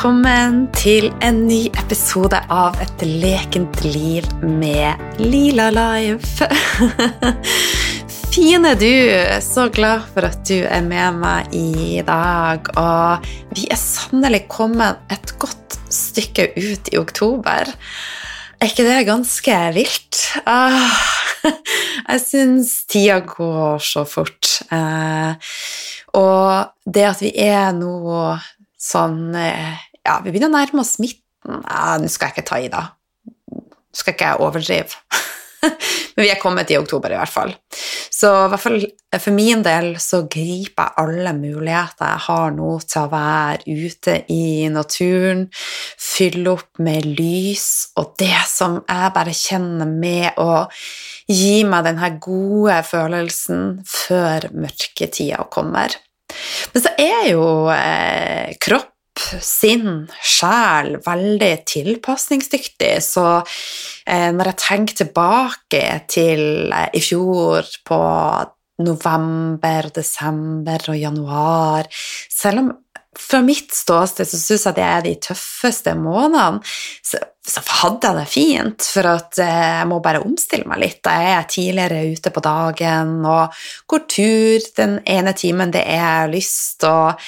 Velkommen 0.00 0.62
til 0.72 1.10
en 1.20 1.42
ny 1.44 1.66
episode 1.76 2.38
av 2.48 2.78
Et 2.80 3.02
lekent 3.04 3.82
liv 3.84 4.24
med 4.40 5.18
Lila 5.20 5.66
Life. 5.74 6.46
Fine 8.32 8.70
du, 8.80 8.94
så 9.44 9.66
glad 9.68 10.06
for 10.14 10.24
at 10.24 10.38
du 10.48 10.62
er 10.62 10.80
med 10.86 11.18
meg 11.20 11.52
i 11.52 12.00
dag. 12.08 12.70
Og 12.80 13.28
vi 13.52 13.66
er 13.68 13.76
sannelig 13.76 14.46
kommet 14.48 15.02
et 15.12 15.34
godt 15.36 15.76
stykke 15.92 16.46
ut 16.56 16.88
i 16.88 16.96
oktober. 16.96 17.68
Er 18.56 18.72
ikke 18.72 18.88
det 18.88 19.02
ganske 19.10 19.58
vilt? 19.76 20.22
Ah, 20.48 20.96
jeg 22.14 22.24
syns 22.24 22.72
tida 22.88 23.20
går 23.28 23.84
så 23.84 24.06
fort. 24.08 24.48
Eh, 24.72 25.52
og 26.16 26.88
det 26.88 27.06
at 27.12 27.20
vi 27.20 27.34
er 27.52 27.76
nå 27.76 28.32
sånn 28.80 29.36
eh, 29.36 29.86
Ja, 30.06 30.20
vi 30.24 30.32
begynner 30.32 30.50
å 30.50 30.56
nærme 30.58 30.84
oss 30.84 30.98
midten. 31.02 31.62
Ja, 31.64 31.96
Nå 32.00 32.08
skal 32.12 32.30
jeg 32.30 32.38
ikke 32.38 32.48
ta 32.50 32.60
i, 32.60 32.70
da. 32.72 32.86
Nå 33.50 33.96
skal 33.96 34.16
ikke 34.16 34.32
jeg 34.32 34.44
overdrive. 34.46 35.20
Men 36.16 36.24
vi 36.24 36.30
er 36.32 36.40
kommet 36.40 36.70
i 36.72 36.78
oktober, 36.80 37.12
i 37.12 37.20
hvert 37.20 37.32
fall. 37.32 37.52
Så 38.20 38.28
i 38.28 38.48
hvert 38.52 38.60
fall 38.60 38.82
for 39.16 39.32
min 39.32 39.62
del 39.64 39.94
så 40.02 40.22
griper 40.28 40.90
jeg 40.90 41.04
alle 41.04 41.32
muligheter 41.36 42.04
jeg 42.04 42.24
har 42.26 42.52
nå 42.52 42.72
til 42.84 43.06
å 43.06 43.10
være 43.12 43.76
ute 43.86 44.16
i 44.32 44.68
naturen, 44.72 45.46
fylle 45.96 46.52
opp 46.52 46.82
med 46.84 47.08
lys 47.08 47.68
og 48.00 48.12
det 48.20 48.42
som 48.50 48.80
jeg 48.82 49.14
bare 49.16 49.36
kjenner 49.36 49.88
med 49.88 50.36
å 50.42 50.66
gi 51.30 51.62
meg 51.64 51.86
den 51.86 52.00
her 52.02 52.18
gode 52.20 52.80
følelsen 52.90 53.80
før 53.88 54.50
mørketida 54.52 55.46
kommer. 55.52 55.96
Men 56.74 56.84
så 56.84 56.92
er 57.00 57.30
jo 57.32 57.44
eh, 57.72 58.56
kropp, 58.62 58.89
sinn, 59.44 60.06
sjel 60.22 60.96
veldig 61.04 61.52
tilpasningsdyktig, 61.68 62.94
så 63.04 63.26
eh, 63.40 64.30
når 64.34 64.52
jeg 64.52 64.60
tenker 64.64 65.00
tilbake 65.02 65.84
til 66.10 66.72
eh, 66.72 66.88
i 66.96 67.02
fjor 67.04 67.68
på 67.86 68.00
november, 68.80 69.90
desember 69.92 70.86
og 70.88 70.96
januar 70.96 71.88
Selv 71.92 72.62
om 72.62 72.70
fra 73.18 73.40
mitt 73.42 73.74
ståsted 73.74 74.28
så 74.28 74.38
syns 74.38 74.66
jeg 74.68 74.76
det 74.76 74.84
er 74.86 75.02
de 75.04 75.12
tøffeste 75.26 75.92
månedene, 75.98 76.62
så, 77.02 77.18
så 77.42 77.62
hadde 77.80 78.06
jeg 78.06 78.16
det 78.20 78.26
fint, 78.30 78.86
for 78.94 79.08
at 79.10 79.40
eh, 79.42 79.62
jeg 79.80 79.88
må 79.90 79.98
bare 80.04 80.22
omstille 80.24 80.68
meg 80.70 80.82
litt. 80.84 81.00
Jeg 81.02 81.32
er 81.34 81.48
tidligere 81.50 82.04
ute 82.14 82.32
på 82.32 82.42
dagen 82.44 83.16
og 83.26 83.58
går 83.90 84.04
tur 84.14 84.68
den 84.78 85.00
ene 85.10 85.34
timen 85.36 85.74
det 85.74 85.82
er 85.90 86.30
lyst, 86.30 86.86
og 86.86 87.18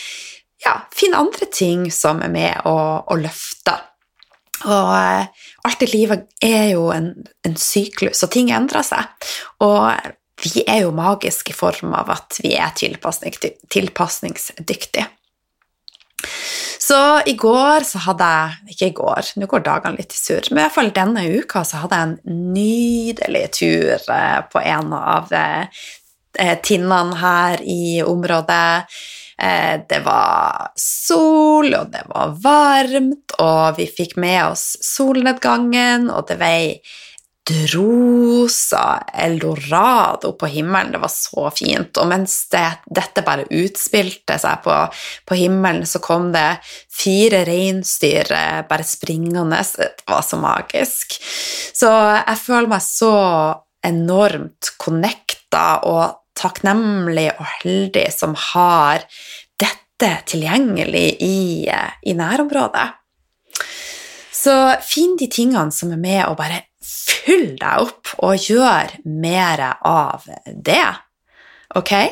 ja, 0.65 0.75
finne 0.95 1.21
andre 1.21 1.47
ting 1.53 1.91
som 1.93 2.23
er 2.23 2.31
med 2.33 2.67
å. 2.69 2.77
Og 4.63 4.95
eh, 4.95 5.27
alt 5.67 5.83
i 5.83 5.87
livet 5.91 6.27
er 6.43 6.71
jo 6.73 6.91
en, 6.95 7.15
en 7.47 7.57
syklus, 7.59 8.23
og 8.23 8.31
ting 8.35 8.51
endrer 8.55 8.83
seg. 8.87 9.05
Og 9.65 9.93
vi 10.43 10.63
er 10.67 10.81
jo 10.85 10.93
magiske 10.95 11.51
i 11.53 11.57
form 11.57 11.95
av 11.99 12.11
at 12.15 12.39
vi 12.43 12.51
er 12.59 12.71
tilpasningsdyktige. 12.77 15.07
Så 16.83 17.21
i 17.27 17.35
går 17.39 17.81
så 17.87 17.99
hadde 18.05 18.27
jeg 18.31 18.75
Ikke 18.75 18.87
i 18.87 18.95
går, 18.95 19.23
nå 19.39 19.47
går 19.51 19.63
dagene 19.67 19.99
litt 19.99 20.13
i 20.15 20.19
surr, 20.19 20.45
men 20.51 20.59
i 20.61 20.63
hvert 20.65 20.77
fall 20.77 20.91
denne 20.95 21.23
uka 21.39 21.59
så 21.67 21.77
hadde 21.83 21.97
jeg 21.99 22.07
en 22.09 22.19
nydelig 22.55 23.47
tur 23.59 23.97
eh, 24.15 24.41
på 24.51 24.59
en 24.63 24.89
av 24.99 25.25
eh, 25.35 25.65
tinnene 26.63 27.17
her 27.19 27.63
i 27.63 28.03
området. 28.07 28.87
Eh, 29.43 29.81
det 29.89 30.03
var 30.05 30.71
sol, 30.79 31.73
og 31.75 31.89
det 31.91 32.05
var 32.11 32.37
varmt, 32.45 33.35
og 33.43 33.79
vi 33.79 33.89
fikk 33.91 34.15
med 34.23 34.53
oss 34.53 34.67
solnedgangen, 34.87 36.11
og 36.15 36.29
det 36.29 36.39
vei 36.39 36.61
rosa 37.75 39.03
eldorado 39.13 40.33
på 40.39 40.47
himmelen. 40.47 40.93
Det 40.93 41.01
var 41.03 41.11
så 41.11 41.51
fint. 41.51 41.99
Og 41.99 42.07
mens 42.07 42.37
det, 42.53 42.65
dette 42.87 43.25
bare 43.27 43.49
utspilte 43.51 44.39
seg 44.39 44.63
på, 44.65 44.77
på, 45.27 45.39
himmelen, 45.41 45.87
så 45.87 45.99
kom 45.99 46.31
det 46.35 46.63
fire 46.93 47.43
reinsdyr 47.49 48.31
eh, 48.31 48.63
bare 48.69 48.87
springende. 48.87 49.59
Det 49.75 50.07
var 50.07 50.23
så 50.23 50.39
magisk. 50.39 51.19
Så 51.75 51.91
jeg 51.91 52.39
føler 52.47 52.77
meg 52.77 52.87
så 52.87 53.15
enormt 53.83 54.77
connecta 54.79 55.67
og 55.91 56.22
takknemlig 56.39 57.29
og 57.37 57.47
heldig 57.61 58.09
som 58.15 58.35
har 58.53 59.05
dette 59.61 60.13
tilgjengelig 60.33 61.07
i, 61.23 61.69
eh, 61.69 61.95
i 62.03 62.17
nærområdet. 62.19 62.89
Så 64.33 64.55
finn 64.83 65.15
de 65.21 65.29
tingene 65.31 65.71
som 65.71 65.93
er 65.95 66.01
med 66.03 66.23
og 66.27 66.39
bare 66.41 66.65
fyll 66.83 67.53
deg 67.61 67.85
opp 67.85 68.15
og 68.25 68.49
gjør 68.51 68.97
mer 69.07 69.63
av 69.79 70.25
det. 70.47 70.89
Ok? 71.79 71.93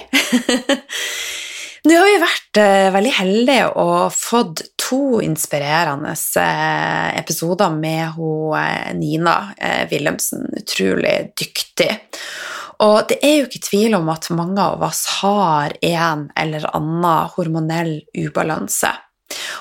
Nå 1.88 1.96
har 1.96 2.06
vi 2.06 2.20
vært 2.20 2.58
uh, 2.60 2.92
veldig 2.92 3.12
heldige 3.16 3.66
og 3.80 4.12
fått 4.12 4.60
to 4.78 5.22
inspirerende 5.24 6.12
uh, 6.12 7.08
episoder 7.16 7.72
med 7.72 8.20
Nina 9.00 9.36
Wilhelmsen. 9.90 10.44
Utrolig 10.60 11.32
dyktig. 11.40 11.88
Og 12.80 12.96
det 13.10 13.18
er 13.26 13.36
jo 13.38 13.46
ikke 13.48 13.62
tvil 13.66 13.94
om 13.98 14.08
at 14.12 14.30
mange 14.32 14.62
av 14.62 14.82
oss 14.86 15.04
har 15.20 15.74
en 15.84 16.26
eller 16.38 16.66
annen 16.76 17.30
hormonell 17.34 17.94
ubalanse. 18.16 18.92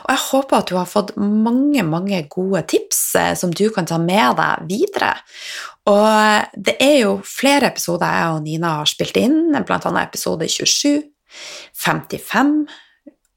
Og 0.03 0.09
jeg 0.13 0.21
håper 0.31 0.57
at 0.57 0.71
du 0.71 0.75
har 0.79 0.89
fått 0.89 1.11
mange, 1.19 1.83
mange 1.85 2.23
gode 2.31 2.63
tips 2.71 3.01
eh, 3.19 3.33
som 3.37 3.51
du 3.53 3.67
kan 3.73 3.85
ta 3.89 3.99
med 4.01 4.39
deg 4.39 4.69
videre. 4.69 5.11
Og 5.89 6.55
det 6.57 6.75
er 6.81 6.95
jo 7.03 7.11
flere 7.25 7.69
episoder 7.69 8.15
jeg 8.15 8.35
og 8.35 8.43
Nina 8.45 8.75
har 8.79 8.89
spilt 8.89 9.17
inn, 9.21 9.51
bl.a. 9.53 9.91
episode 10.01 10.49
27, 10.49 11.03
55, 11.85 12.55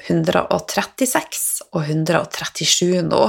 136 0.09 1.52
og 1.73 1.85
137 1.89 3.03
nå. 3.09 3.21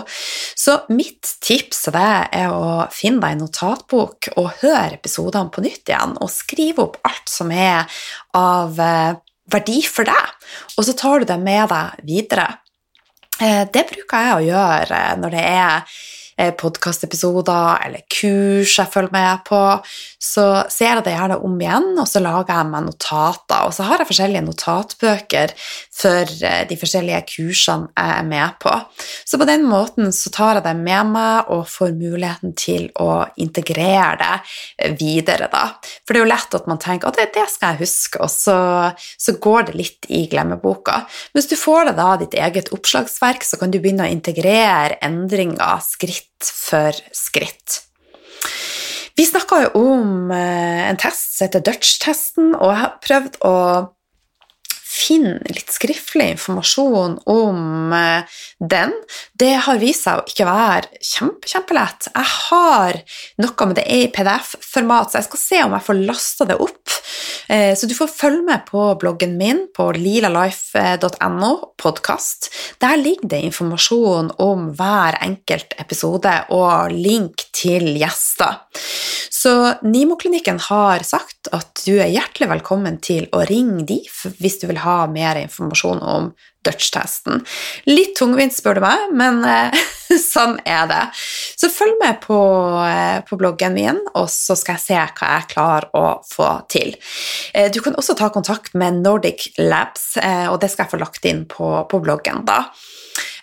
Så 0.60 0.78
mitt 0.94 1.36
tips 1.44 1.86
til 1.86 1.96
deg 1.96 2.34
er 2.36 2.54
å 2.54 2.88
finne 2.94 3.24
deg 3.24 3.36
en 3.36 3.46
notatbok 3.46 4.32
og 4.36 4.50
høre 4.62 4.98
episodene 4.98 5.54
på 5.54 5.64
nytt 5.66 5.90
igjen, 5.90 6.18
og 6.20 6.32
skrive 6.34 6.88
opp 6.88 7.00
alt 7.08 7.32
som 7.32 7.54
er 7.56 7.88
av 8.38 8.80
eh, 8.80 9.22
verdi 9.54 9.82
for 9.88 10.08
deg, 10.08 10.50
og 10.78 10.88
så 10.88 10.96
tar 10.98 11.22
du 11.22 11.30
det 11.30 11.40
med 11.40 11.72
deg 11.72 12.04
videre. 12.08 12.50
Eh, 13.40 13.64
det 13.72 13.88
bruker 13.90 14.28
jeg 14.28 14.36
å 14.36 14.44
gjøre 14.52 15.06
når 15.22 15.38
det 15.38 15.48
er 15.54 15.88
Eh, 15.88 16.13
podkastepisoder 16.60 17.84
eller 17.86 18.04
kurs 18.12 18.78
jeg 18.80 18.92
følger 18.94 19.14
med 19.14 19.44
på, 19.48 19.62
så 20.24 20.46
ser 20.72 20.98
jeg 20.98 21.06
det 21.06 21.16
gjerne 21.16 21.40
om 21.46 21.56
igjen, 21.62 21.90
og 22.00 22.08
så 22.10 22.22
lager 22.24 22.54
jeg 22.56 22.70
meg 22.72 22.86
notater. 22.88 23.68
Og 23.68 23.76
så 23.76 23.88
har 23.88 24.02
jeg 24.02 24.10
forskjellige 24.10 24.46
notatbøker 24.46 25.54
for 25.94 26.34
eh, 26.48 26.64
de 26.70 26.78
forskjellige 26.80 27.22
kursene 27.34 27.92
jeg 27.94 28.18
er 28.18 28.28
med 28.28 28.58
på. 28.64 28.74
Så 29.26 29.40
på 29.40 29.48
den 29.50 29.66
måten 29.68 30.14
så 30.16 30.32
tar 30.34 30.60
jeg 30.60 30.66
det 30.68 30.76
med 30.80 31.14
meg 31.14 31.52
og 31.54 31.66
får 31.70 31.94
muligheten 31.98 32.56
til 32.60 32.90
å 33.02 33.26
integrere 33.42 34.14
det 34.80 34.94
videre, 35.00 35.50
da. 35.52 35.66
For 36.04 36.14
det 36.14 36.22
er 36.22 36.26
jo 36.26 36.32
lett 36.32 36.58
at 36.58 36.70
man 36.70 36.82
tenker 36.82 37.12
at 37.12 37.20
det, 37.20 37.30
det 37.36 37.46
skal 37.52 37.74
jeg 37.74 37.86
huske, 37.86 38.22
og 38.24 38.32
så, 38.32 38.58
så 39.20 39.36
går 39.44 39.70
det 39.70 39.78
litt 39.80 40.10
i 40.14 40.26
glemmeboka. 40.32 41.04
Hvis 41.36 41.50
du 41.52 41.56
får 41.60 41.90
det 41.90 41.98
da 42.00 42.10
ditt 42.22 42.38
eget 42.38 42.72
oppslagsverk, 42.76 43.46
så 43.46 43.60
kan 43.62 43.74
du 43.74 43.80
begynne 43.84 44.08
å 44.08 44.14
integrere 44.14 45.00
endringer, 45.04 45.82
skritt 45.84 46.23
skritt 46.24 46.52
for 46.52 46.94
skritt. 47.14 47.82
Vi 49.16 49.26
snakka 49.26 49.62
jo 49.68 49.70
om 49.78 50.32
eh, 50.32 50.90
en 50.90 50.98
test 50.98 51.38
som 51.38 51.48
heter 51.48 51.62
Dutch-testen, 51.62 52.56
og 52.56 52.72
jeg 52.72 52.82
har 52.82 52.96
prøvd 53.04 53.38
å 53.46 53.58
finne 54.94 55.42
litt 55.50 55.72
skriftlig 55.74 56.32
informasjon 56.34 57.20
om 57.30 57.94
eh, 57.94 58.26
den. 58.60 58.94
Det 59.38 59.54
har 59.68 59.82
vist 59.82 60.08
seg 60.08 60.22
å 60.22 60.26
ikke 60.26 60.50
være 60.50 61.04
kjempe, 61.04 61.50
kjempelett. 61.50 62.10
Jeg 62.10 62.32
har 62.50 63.00
noe 63.44 63.70
med 63.70 63.78
det 63.78 63.86
er 63.86 64.08
i 64.08 64.12
PDF-format, 64.14 65.12
så 65.12 65.22
jeg 65.22 65.30
skal 65.30 65.44
se 65.44 65.64
om 65.68 65.78
jeg 65.78 65.88
får 65.90 66.04
lasta 66.10 66.50
det 66.50 66.58
opp. 66.66 66.93
Eh, 67.48 67.76
så 67.76 67.88
du 67.88 67.96
får 67.96 68.12
følge 68.12 68.44
med 68.48 68.66
på 68.70 68.86
bloggen 69.02 69.38
min 69.38 69.66
på 69.76 69.90
lilalife.no 69.98 71.52
podkast. 71.82 72.50
Der 72.82 72.98
ligger 72.98 73.30
det 73.36 73.42
informasjon 73.50 74.32
om 74.42 74.70
hver 74.78 75.20
enkelt 75.22 75.76
episode 75.82 76.34
og 76.56 76.94
link 76.94 77.48
til 77.56 77.94
gjester. 78.00 78.62
Så 79.34 79.54
Nimo-klinikken 79.84 80.60
har 80.70 81.04
sagt 81.04 81.50
at 81.52 81.84
du 81.84 81.98
er 81.98 82.14
hjertelig 82.14 82.48
velkommen 82.54 83.00
til 83.04 83.28
å 83.36 83.44
ringe 83.50 83.84
de 83.90 84.00
hvis 84.40 84.62
du 84.62 84.70
vil 84.70 84.80
ha 84.86 85.04
mer 85.12 85.42
informasjon 85.42 86.00
om 86.00 86.32
Dutch-testen. 86.66 87.44
Litt 87.90 88.16
tungvint, 88.20 88.56
spør 88.56 88.80
du 88.80 88.84
meg, 88.86 89.06
men 89.16 89.42
eh, 89.48 89.84
sånn 90.34 90.58
er 90.70 90.88
det. 90.92 91.02
Så 91.60 91.72
følg 91.74 91.98
med 92.02 92.22
på, 92.24 92.40
eh, 92.88 93.20
på, 93.28 93.40
bloggen 93.40 93.78
min, 93.78 94.02
og 94.14 94.30
så 94.32 94.58
skal 94.60 94.80
jeg 94.80 94.86
se 94.86 95.00
hva 95.00 95.36
jeg 95.38 95.50
klarer 95.54 95.90
å 95.98 96.08
få 96.28 96.50
til. 96.72 96.96
Eh, 97.54 97.70
du 97.74 97.82
kan 97.84 97.98
også 98.00 98.18
ta 98.20 98.32
kontakt 98.34 98.76
med 98.80 99.02
Nordic 99.04 99.52
Labs, 99.62 100.14
og 100.24 100.60
det 100.62 100.70
skal 100.72 100.86
jeg 100.86 100.94
få 100.94 101.02
lagt 101.02 101.26
inn 101.30 101.46
på, 101.50 101.76
på 101.90 102.04
bloggen. 102.04 102.46
da. 102.48 102.64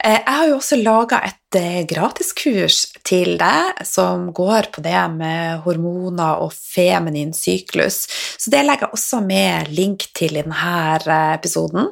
Eh, 0.05 0.17
jeg 0.17 0.33
har 0.33 0.47
jo 0.49 0.57
også 0.57 0.79
laga 0.81 1.19
et 1.29 1.57
eh, 1.59 1.81
gratiskurs 1.89 2.79
til 3.05 3.35
deg 3.41 3.83
som 3.85 4.31
går 4.37 4.71
på 4.73 4.85
det 4.85 4.97
med 5.13 5.61
hormoner 5.67 6.41
og 6.45 6.55
feminin 6.57 7.35
syklus. 7.37 8.07
Så 8.41 8.53
det 8.53 8.63
legger 8.65 8.89
jeg 8.89 8.97
også 8.97 9.21
med 9.25 9.69
link 9.77 10.09
til 10.17 10.39
i 10.39 10.45
denne 10.45 10.77
eh, 11.05 11.35
episoden, 11.37 11.91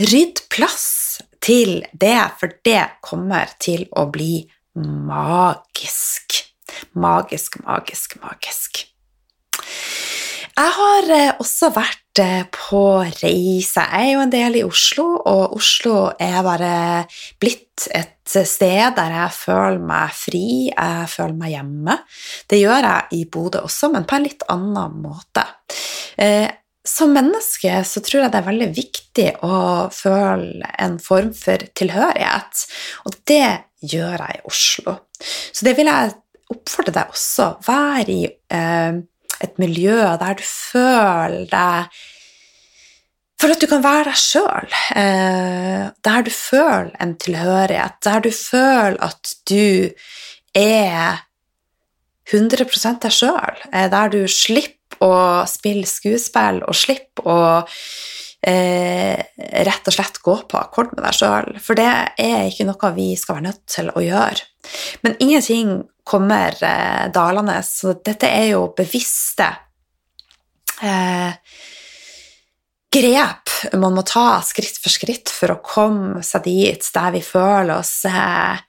rydd 0.00 0.46
plass 0.52 1.20
til 1.44 1.82
det, 1.92 2.20
for 2.40 2.56
det 2.64 2.86
kommer 3.04 3.52
til 3.60 3.84
å 3.92 4.06
bli 4.12 4.46
magisk. 4.80 6.40
Magisk, 6.96 7.60
magisk, 7.66 8.16
magisk. 8.24 8.86
Jeg 10.60 10.72
har 10.76 11.06
eh, 11.14 11.30
også 11.40 11.70
vært 11.72 12.20
eh, 12.20 12.42
på 12.52 12.82
reise. 13.22 13.80
Jeg 13.80 14.08
er 14.10 14.10
jo 14.10 14.24
en 14.26 14.32
del 14.32 14.58
i 14.58 14.64
Oslo, 14.66 15.06
og 15.16 15.54
Oslo 15.56 16.10
er 16.20 16.40
bare 16.44 16.72
blitt 17.40 17.86
et 17.96 18.28
sted 18.28 18.92
der 18.98 19.14
jeg 19.14 19.36
føler 19.38 19.78
meg 19.88 20.12
fri, 20.12 20.44
jeg 20.68 21.06
føler 21.08 21.38
meg 21.38 21.54
hjemme. 21.54 21.96
Det 22.50 22.58
gjør 22.60 22.88
jeg 22.90 23.16
i 23.16 23.20
Bodø 23.32 23.62
også, 23.70 23.88
men 23.94 24.04
på 24.04 24.18
en 24.18 24.26
litt 24.26 24.44
annen 24.52 24.98
måte. 25.00 25.46
Eh, 26.20 26.50
som 26.84 27.14
menneske 27.14 27.78
så 27.86 28.02
tror 28.04 28.26
jeg 28.26 28.34
det 28.34 28.40
er 28.42 28.48
veldig 28.50 28.68
viktig 28.76 29.28
å 29.46 29.60
føle 29.94 30.74
en 30.82 30.98
form 31.00 31.30
for 31.36 31.62
tilhørighet, 31.78 32.66
og 33.08 33.16
det 33.30 33.46
gjør 33.94 34.26
jeg 34.26 34.42
i 34.42 34.44
Oslo. 34.50 34.98
Så 35.20 35.64
det 35.64 35.78
vil 35.78 35.88
jeg 35.88 36.12
oppfordre 36.52 36.98
deg 36.98 37.16
også. 37.16 37.48
Vær 37.64 38.12
i 38.12 38.24
eh, 38.28 39.00
et 39.40 39.58
miljø 39.60 39.98
der 40.20 40.38
du 40.38 40.44
føler 40.46 41.46
deg 41.50 42.00
For 43.40 43.54
at 43.54 43.62
du 43.62 43.66
kan 43.70 43.80
være 43.80 44.10
deg 44.10 44.18
sjøl. 44.20 44.74
Eh, 45.00 45.86
der 46.04 46.26
du 46.26 46.30
føler 46.34 46.90
en 47.00 47.14
tilhørighet. 47.16 47.96
Der 48.04 48.20
du 48.20 48.28
føler 48.36 48.98
at 49.00 49.32
du 49.48 49.88
er 50.52 51.22
100 52.28 53.00
deg 53.00 53.14
sjøl. 53.16 53.64
Eh, 53.72 53.88
der 53.88 54.12
du 54.12 54.20
slipper 54.28 55.00
å 55.00 55.46
spille 55.48 55.88
skuespill 55.88 56.60
og 56.66 56.76
slipper 56.76 57.32
å 57.32 57.40
eh, 58.44 59.16
rett 59.70 59.88
og 59.88 59.96
slett 59.96 60.20
gå 60.20 60.36
på 60.44 60.60
akkord 60.60 60.92
med 60.92 61.06
deg 61.06 61.16
sjøl. 61.16 61.52
For 61.64 61.80
det 61.80 61.88
er 62.20 62.48
ikke 62.50 62.68
noe 62.68 62.94
vi 62.96 63.14
skal 63.16 63.40
være 63.40 63.48
nødt 63.48 63.64
til 63.72 63.88
å 63.94 64.04
gjøre. 64.04 64.49
Men 65.04 65.16
ingenting 65.18 65.82
kommer 66.04 66.56
eh, 66.64 67.08
dalende, 67.14 67.60
så 67.66 67.94
dette 68.04 68.28
er 68.28 68.52
jo 68.52 68.64
bevisste 68.76 69.48
eh, 70.82 71.36
grep 72.90 73.50
man 73.78 73.94
må 73.94 74.02
ta 74.06 74.40
skritt 74.44 74.80
for 74.80 74.92
skritt 74.92 75.30
for 75.32 75.54
å 75.54 75.60
komme 75.62 76.24
seg 76.26 76.48
dit 76.48 76.90
der 76.94 77.14
vi 77.14 77.22
føler 77.24 77.76
oss 77.76 78.00
eh, 78.08 78.60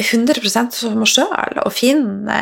100 0.00 0.70
som 0.74 1.02
oss 1.06 1.14
sjøl, 1.14 1.60
og 1.62 1.72
finne 1.72 2.38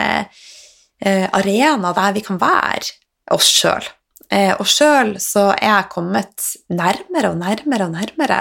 eh, 1.05 1.27
arena 1.37 1.93
der 1.97 2.15
vi 2.17 2.23
kan 2.25 2.41
være 2.41 2.95
oss 3.37 3.51
sjøl. 3.53 3.85
Eh, 4.33 4.53
og 4.57 4.69
sjøl 4.69 5.17
så 5.21 5.51
er 5.53 5.67
jeg 5.67 5.91
kommet 5.93 6.47
nærmere 6.73 7.33
og 7.35 7.41
nærmere 7.41 7.89
og 7.89 7.93
nærmere, 7.93 8.41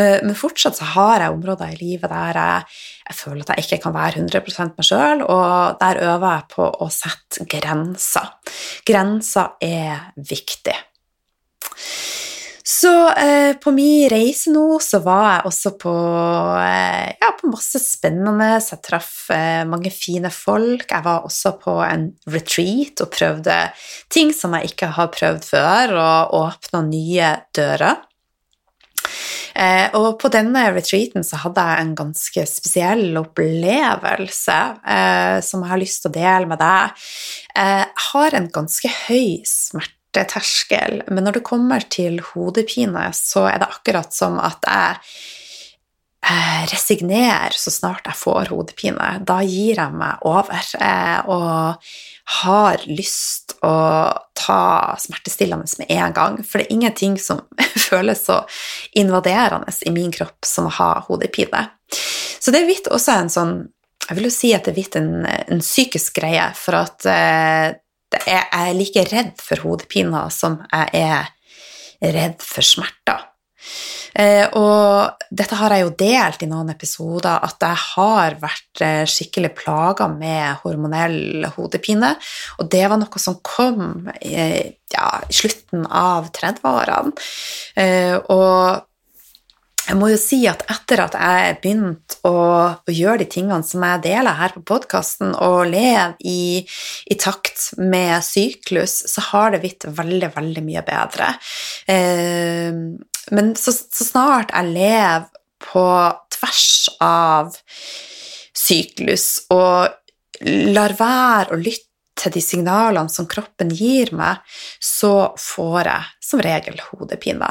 eh, 0.00 0.18
men 0.26 0.38
fortsatt 0.38 0.80
så 0.80 0.88
har 0.96 1.22
jeg 1.22 1.36
områder 1.36 1.70
i 1.70 1.78
livet 1.78 2.10
der 2.10 2.40
jeg, 2.40 2.78
jeg 3.06 3.18
føler 3.20 3.44
at 3.44 3.52
jeg 3.54 3.66
ikke 3.66 3.82
kan 3.84 3.94
være 3.94 4.24
100 4.24 4.74
meg 4.74 4.88
sjøl, 4.88 5.22
og 5.22 5.78
der 5.80 6.02
øver 6.08 6.28
jeg 6.34 6.48
på 6.56 6.66
å 6.66 6.90
sette 6.94 7.46
grenser. 7.50 8.32
Grenser 8.86 9.54
er 9.62 10.10
viktig. 10.16 10.78
Så 12.70 13.10
eh, 13.10 13.56
på 13.56 13.72
min 13.74 14.04
reise 14.12 14.52
nå 14.54 14.76
så 14.84 15.00
var 15.02 15.24
jeg 15.24 15.48
også 15.48 15.72
på, 15.80 15.94
eh, 16.60 17.08
ja, 17.18 17.30
på 17.40 17.50
masse 17.50 17.80
spennende. 17.82 18.52
Så 18.62 18.76
jeg 18.76 18.84
traff 18.86 19.14
eh, 19.34 19.64
mange 19.66 19.90
fine 19.90 20.30
folk. 20.30 20.86
Jeg 20.86 21.02
var 21.06 21.26
også 21.26 21.56
på 21.58 21.74
en 21.82 22.06
retreat 22.30 23.02
og 23.02 23.10
prøvde 23.16 23.56
ting 24.12 24.30
som 24.36 24.54
jeg 24.54 24.70
ikke 24.70 24.92
har 25.00 25.10
prøvd 25.16 25.50
før, 25.50 25.96
og 25.98 26.38
åpna 26.44 26.84
nye 26.86 27.34
dører. 27.58 28.06
Eh, 29.58 29.90
og 29.98 30.20
på 30.22 30.30
denne 30.30 30.68
retreaten 30.70 31.26
så 31.26 31.40
hadde 31.42 31.64
jeg 31.66 31.82
en 31.82 31.94
ganske 31.98 32.44
spesiell 32.46 33.18
opplevelse 33.18 34.58
eh, 34.94 35.38
som 35.42 35.64
jeg 35.64 35.72
har 35.74 35.82
lyst 35.82 36.04
til 36.04 36.12
å 36.12 36.18
dele 36.20 36.52
med 36.52 36.62
deg. 36.62 37.08
Jeg 37.50 37.88
har 38.12 38.38
en 38.38 38.52
ganske 38.54 38.98
høy 39.08 39.40
smerte 39.48 39.99
smerteterskel. 40.10 41.02
Men 41.08 41.24
når 41.24 41.38
det 41.38 41.44
kommer 41.46 41.80
til 41.80 42.20
hodepine, 42.20 43.12
så 43.12 43.48
er 43.48 43.60
det 43.60 43.70
akkurat 43.70 44.12
som 44.12 44.38
at 44.38 44.64
jeg 44.66 44.96
resignerer 46.70 47.54
så 47.56 47.70
snart 47.70 48.06
jeg 48.06 48.14
får 48.14 48.50
hodepine. 48.50 49.24
Da 49.24 49.40
gir 49.42 49.78
jeg 49.78 49.92
meg 49.96 50.20
over 50.22 50.60
eh, 50.78 51.20
og 51.26 51.80
har 52.42 52.84
lyst 52.86 53.56
å 53.64 54.12
ta 54.36 54.96
smertestillende 55.00 55.66
med 55.80 55.90
en 55.90 56.12
gang. 56.12 56.38
For 56.44 56.60
det 56.60 56.68
er 56.68 56.76
ingenting 56.76 57.18
som 57.18 57.40
føles 57.88 58.26
så 58.26 58.42
invaderende 58.92 59.72
i 59.86 59.90
min 59.90 60.12
kropp 60.12 60.44
som 60.44 60.68
å 60.68 60.76
ha 60.76 60.92
hodepine. 61.08 61.70
Så 62.38 62.52
det 62.52 62.62
er 62.62 62.68
vidt 62.68 62.90
også 62.90 63.16
en 63.16 63.30
sånn 63.32 63.54
Jeg 64.10 64.16
vil 64.16 64.26
jo 64.26 64.32
si 64.34 64.48
at 64.56 64.64
det 64.66 64.72
er 64.72 64.74
vidt 64.74 64.96
en, 64.98 65.10
en 65.22 65.60
psykisk 65.62 66.16
greie, 66.18 66.48
for 66.58 66.74
at 66.80 67.04
eh, 67.06 67.76
jeg 68.18 68.44
er 68.52 68.72
like 68.76 69.04
redd 69.10 69.34
for 69.42 69.62
hodepiner 69.64 70.30
som 70.34 70.60
jeg 70.72 71.04
er 71.04 72.10
redd 72.14 72.40
for 72.44 72.64
smerter. 72.64 73.26
Eh, 74.18 74.46
og 74.58 75.22
dette 75.30 75.54
har 75.54 75.74
jeg 75.74 75.84
jo 75.84 75.92
delt 76.00 76.42
i 76.42 76.48
noen 76.50 76.72
episoder, 76.72 77.38
at 77.46 77.62
jeg 77.62 77.78
har 77.92 78.36
vært 78.42 78.82
eh, 78.82 79.04
skikkelig 79.08 79.52
plaga 79.58 80.08
med 80.10 80.64
hormonell 80.64 81.46
hodepine. 81.54 82.14
Og 82.58 82.70
det 82.72 82.82
var 82.90 82.98
noe 83.00 83.22
som 83.22 83.38
kom 83.46 84.10
ja, 84.24 85.08
i 85.28 85.36
slutten 85.36 85.86
av 85.86 86.30
30-årene. 86.34 87.14
Eh, 87.78 88.16
og 88.32 88.89
jeg 89.90 89.98
må 89.98 90.10
jo 90.12 90.18
si 90.20 90.38
at 90.46 90.62
etter 90.70 91.02
at 91.02 91.16
jeg 91.18 91.56
begynte 91.64 92.20
å, 92.28 92.34
å 92.78 92.94
gjøre 92.94 93.24
de 93.24 93.28
tingene 93.32 93.66
som 93.66 93.82
jeg 93.82 94.02
deler 94.04 94.38
her 94.38 94.54
på 94.54 94.62
podkasten, 94.70 95.32
og 95.34 95.66
leve 95.72 96.14
i, 96.22 96.62
i, 97.10 97.16
takt 97.18 97.72
med 97.80 98.22
syklus, 98.24 99.00
så 99.10 99.24
har 99.32 99.50
det 99.54 99.62
blitt 99.64 99.88
veldig, 99.98 100.30
veldig 100.36 100.64
mye 100.66 100.84
bedre. 100.86 101.32
Eh, 101.90 102.70
men 103.34 103.52
så, 103.58 103.74
så, 103.74 104.06
snart 104.06 104.54
jeg 104.54 104.74
lever 104.76 105.26
på 105.60 105.86
tvers 106.38 106.70
av 107.04 107.58
syklus 108.56 109.26
og 109.52 109.90
lar 110.74 110.94
være 110.98 111.56
å 111.56 111.60
lytte 111.60 111.89
til 112.18 112.34
de 112.34 112.42
signalene 112.44 113.12
som 113.12 113.28
kroppen 113.30 113.72
gir 113.74 114.12
meg, 114.16 114.40
så 114.82 115.32
får 115.38 115.90
jeg 115.90 116.26
som 116.30 116.42
regel 116.44 116.80
hodepine. 116.90 117.50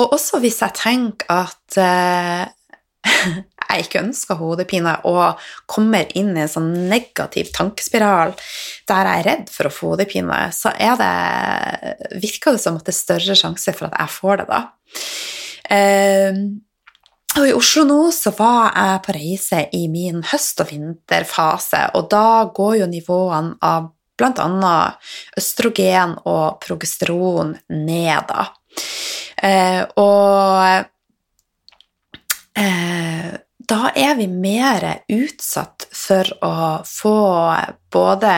Og 0.00 0.16
også 0.16 0.40
hvis 0.42 0.60
jeg 0.64 0.76
tenker 0.76 1.30
at 1.32 1.78
eh, 1.80 2.44
jeg 3.66 3.86
ikke 3.86 4.02
ønsker 4.02 4.38
hodepine 4.40 4.96
og 5.08 5.42
kommer 5.70 6.10
inn 6.18 6.34
i 6.34 6.44
en 6.44 6.50
sånn 6.50 6.70
negativ 6.90 7.52
tankespiral 7.54 8.34
der 8.88 9.10
jeg 9.10 9.22
er 9.22 9.26
redd 9.30 9.50
for 9.52 9.68
å 9.68 9.74
få 9.74 9.92
hodepine, 9.94 10.40
så 10.54 10.72
det, 10.76 11.10
virker 12.22 12.56
det 12.56 12.62
som 12.62 12.78
at 12.78 12.86
det 12.86 12.94
er 12.94 13.00
større 13.00 13.38
sjanse 13.38 13.74
for 13.76 13.88
at 13.88 13.98
jeg 14.00 14.14
får 14.16 14.42
det 14.42 14.48
da. 14.50 14.62
Eh, 15.76 16.42
og 17.36 17.44
I 17.44 17.52
Oslo 17.56 17.84
nå 17.84 17.98
så 18.14 18.32
var 18.36 18.70
jeg 18.72 19.00
på 19.04 19.14
reise 19.16 19.60
i 19.76 19.86
min 19.92 20.22
høst- 20.24 20.62
og 20.64 20.70
vinterfase, 20.72 21.82
og 21.98 22.08
da 22.12 22.48
går 22.56 22.78
jo 22.80 22.86
nivåene 22.88 23.58
av 23.60 23.90
bl.a. 24.16 24.76
østrogen 25.36 26.16
og 26.24 26.60
progesteron 26.64 27.52
ned, 27.68 28.30
da. 28.30 28.46
Eh, 29.44 29.82
og 30.00 30.86
eh, 32.56 33.28
da 33.68 33.92
er 33.92 34.16
vi 34.16 34.28
mer 34.32 34.86
utsatt 35.12 35.88
for 35.92 36.32
å 36.46 36.56
få 36.88 37.18
både 37.92 38.32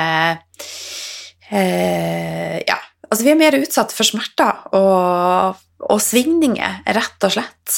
eh, 1.52 2.58
Ja, 2.66 2.78
altså 3.06 3.22
vi 3.22 3.32
er 3.34 3.38
mer 3.38 3.58
utsatt 3.60 3.94
for 3.94 4.08
smerter 4.08 4.66
og 4.74 5.62
og 5.86 6.00
svingninger, 6.02 6.80
rett 6.90 7.24
og 7.24 7.32
slett. 7.36 7.74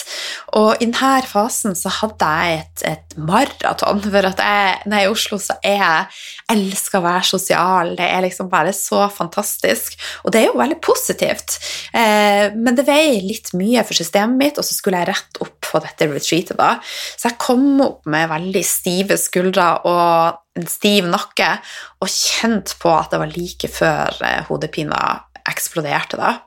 Og 0.56 0.80
i 0.80 0.86
denne 0.88 1.26
fasen 1.28 1.74
så 1.76 1.90
hadde 1.92 2.28
jeg 2.30 2.60
et, 2.60 2.84
et 2.88 3.16
maraton, 3.20 4.00
for 4.00 4.28
at 4.30 4.40
jeg, 4.40 4.78
når 4.88 4.96
jeg 4.96 5.04
er 5.04 5.10
i 5.10 5.12
Oslo, 5.12 5.38
så 5.42 5.56
er 5.60 5.76
jeg 5.76 6.54
elsker 6.54 7.00
å 7.00 7.04
være 7.04 7.28
sosial. 7.28 7.92
Det 7.98 8.06
er 8.06 8.24
liksom 8.24 8.48
bare 8.52 8.72
så 8.76 9.04
fantastisk. 9.12 9.98
Og 10.24 10.32
det 10.32 10.40
er 10.40 10.48
jo 10.48 10.58
veldig 10.62 10.80
positivt. 10.84 11.58
Eh, 11.92 12.56
men 12.56 12.78
det 12.78 12.86
veier 12.88 13.26
litt 13.26 13.52
mye 13.58 13.84
for 13.84 13.98
systemet 14.00 14.40
mitt, 14.40 14.60
og 14.60 14.66
så 14.66 14.78
skulle 14.78 15.02
jeg 15.02 15.12
rett 15.12 15.42
opp 15.44 15.58
på 15.70 15.84
dette 15.84 16.08
retreatet 16.08 16.58
da. 16.58 16.72
Så 17.20 17.28
jeg 17.28 17.40
kom 17.42 17.84
opp 17.84 18.08
med 18.10 18.30
veldig 18.32 18.64
stive 18.66 19.20
skuldre 19.20 19.68
og 19.90 20.40
en 20.58 20.66
stiv 20.66 21.06
nakke, 21.06 21.52
og 22.00 22.10
kjente 22.10 22.80
på 22.80 22.96
at 22.96 23.12
det 23.12 23.20
var 23.22 23.36
like 23.36 23.70
før 23.70 24.24
eh, 24.24 24.42
hodepina 24.48 25.04
eksploderte 25.50 26.18
da. 26.20 26.38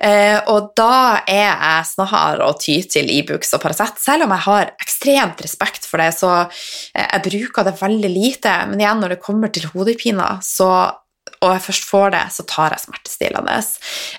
Eh, 0.00 0.38
og 0.50 0.70
da 0.78 1.24
er 1.26 1.48
jeg 1.48 1.88
snar 1.92 2.42
å 2.44 2.52
ty 2.60 2.78
til 2.90 3.10
Ibux 3.10 3.52
og 3.56 3.62
Paracet, 3.64 3.98
selv 4.02 4.26
om 4.26 4.34
jeg 4.36 4.46
har 4.46 4.72
ekstremt 4.78 5.42
respekt 5.44 5.88
for 5.88 6.02
det, 6.02 6.12
så 6.16 6.32
eh, 6.44 7.04
jeg 7.04 7.24
bruker 7.26 7.68
det 7.68 7.76
veldig 7.80 8.12
lite. 8.12 8.54
Men 8.70 8.82
igjen, 8.82 9.02
når 9.02 9.16
det 9.16 9.22
kommer 9.24 9.52
til 9.52 9.68
hodepine, 9.74 10.36
så 10.44 10.70
og 11.38 11.52
jeg 11.54 11.62
først 11.68 11.84
får 11.86 12.08
det, 12.14 12.22
så 12.34 12.44
tar 12.50 12.74
jeg 12.74 12.82
smertestillende. 12.82 13.56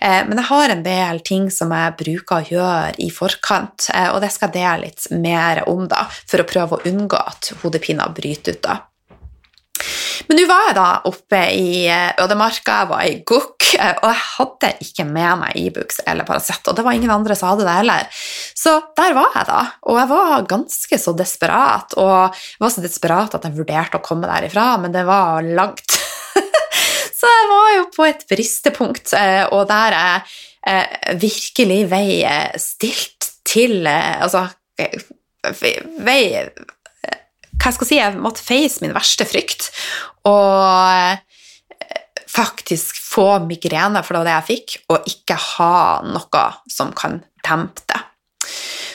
Eh, 0.06 0.22
men 0.28 0.40
jeg 0.40 0.50
har 0.52 0.74
en 0.74 0.84
del 0.86 1.24
ting 1.26 1.50
som 1.54 1.74
jeg 1.76 1.98
bruker 2.00 2.38
å 2.38 2.54
gjøre 2.54 2.94
i 3.04 3.10
forkant, 3.14 3.90
eh, 3.94 4.08
og 4.14 4.22
det 4.24 4.32
skal 4.36 4.52
jeg 4.52 4.62
dele 4.62 4.88
litt 4.88 5.10
mer 5.12 5.66
om, 5.68 5.88
da, 5.92 6.06
for 6.30 6.44
å 6.44 6.48
prøve 6.48 6.78
å 6.78 6.86
unngå 6.90 7.20
at 7.20 7.52
hodepina 7.64 8.08
bryter 8.16 8.56
ut. 8.56 8.64
da. 8.64 8.78
Men 10.28 10.40
nå 10.40 10.46
var 10.50 10.68
jeg 10.68 10.76
da 10.78 10.88
oppe 11.10 11.40
i 11.56 11.70
eh, 11.90 12.12
ødemarka, 12.24 12.80
jeg 12.82 12.90
var 12.90 13.06
i 13.08 13.16
Gokk, 13.28 13.68
eh, 13.78 13.94
og 14.02 14.08
jeg 14.10 14.22
hadde 14.26 14.72
ikke 14.86 15.06
med 15.08 15.42
meg 15.44 15.60
Ibux 15.62 16.02
eller 16.04 16.28
Paracet, 16.28 16.66
og 16.68 16.78
det 16.78 16.86
var 16.86 16.98
ingen 16.98 17.14
andre 17.14 17.38
som 17.38 17.52
hadde 17.52 17.68
det 17.68 17.78
heller. 17.78 18.10
Så 18.58 18.76
der 19.00 19.16
var 19.18 19.38
jeg, 19.38 19.48
da, 19.50 19.62
og 19.88 20.02
jeg 20.02 20.12
var 20.12 20.50
ganske 20.50 21.02
så 21.02 21.16
desperat, 21.18 21.96
og 22.02 22.14
jeg 22.36 22.66
var 22.66 22.76
så 22.76 22.86
desperat 22.86 23.38
at 23.38 23.48
jeg 23.48 23.58
vurderte 23.58 24.02
å 24.02 24.06
komme 24.06 24.30
derifra, 24.30 24.68
men 24.84 24.96
det 24.96 25.06
var 25.08 25.46
langt. 25.46 25.98
så 27.20 27.34
jeg 27.36 27.50
var 27.54 27.72
jo 27.78 27.88
på 27.96 28.10
et 28.10 28.28
bristepunkt, 28.30 29.16
eh, 29.18 29.46
og 29.50 29.68
der 29.72 30.00
jeg 30.00 30.38
virkelig 31.18 31.78
vei 31.90 32.20
stilt 32.60 33.30
til 33.48 33.88
Altså 33.88 34.42
vei 36.04 36.20
hva 37.60 37.72
skal 37.74 37.86
jeg 37.86 37.90
si, 37.90 38.00
jeg 38.00 38.22
måtte 38.24 38.44
face 38.44 38.84
min 38.84 38.96
verste 38.96 39.28
frykt 39.28 39.70
og 40.30 41.20
faktisk 42.30 42.98
få 43.02 43.40
migrene, 43.44 44.04
for 44.06 44.16
det 44.16 44.22
var 44.22 44.28
det 44.28 44.36
jeg 44.36 44.50
fikk, 44.50 44.76
og 44.94 45.10
ikke 45.10 45.38
ha 45.58 45.76
noe 46.06 46.46
som 46.72 46.94
kan 46.96 47.20
dempe 47.46 47.84
det. 47.90 48.02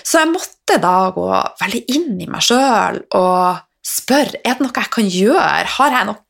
Så 0.05 0.21
jeg 0.23 0.33
måtte 0.33 0.79
da 0.81 0.97
gå 1.15 1.29
veldig 1.61 1.81
inn 1.97 2.21
i 2.23 2.29
meg 2.31 2.45
sjøl 2.45 3.01
og 3.17 3.63
spørre 3.85 4.41
er 4.45 4.57
det 4.57 4.65
noe 4.65 4.77
jeg 4.77 4.93
kan 4.95 5.09
gjøre. 5.11 5.73
Har 5.77 5.97
jeg 5.97 6.09
nok 6.11 6.23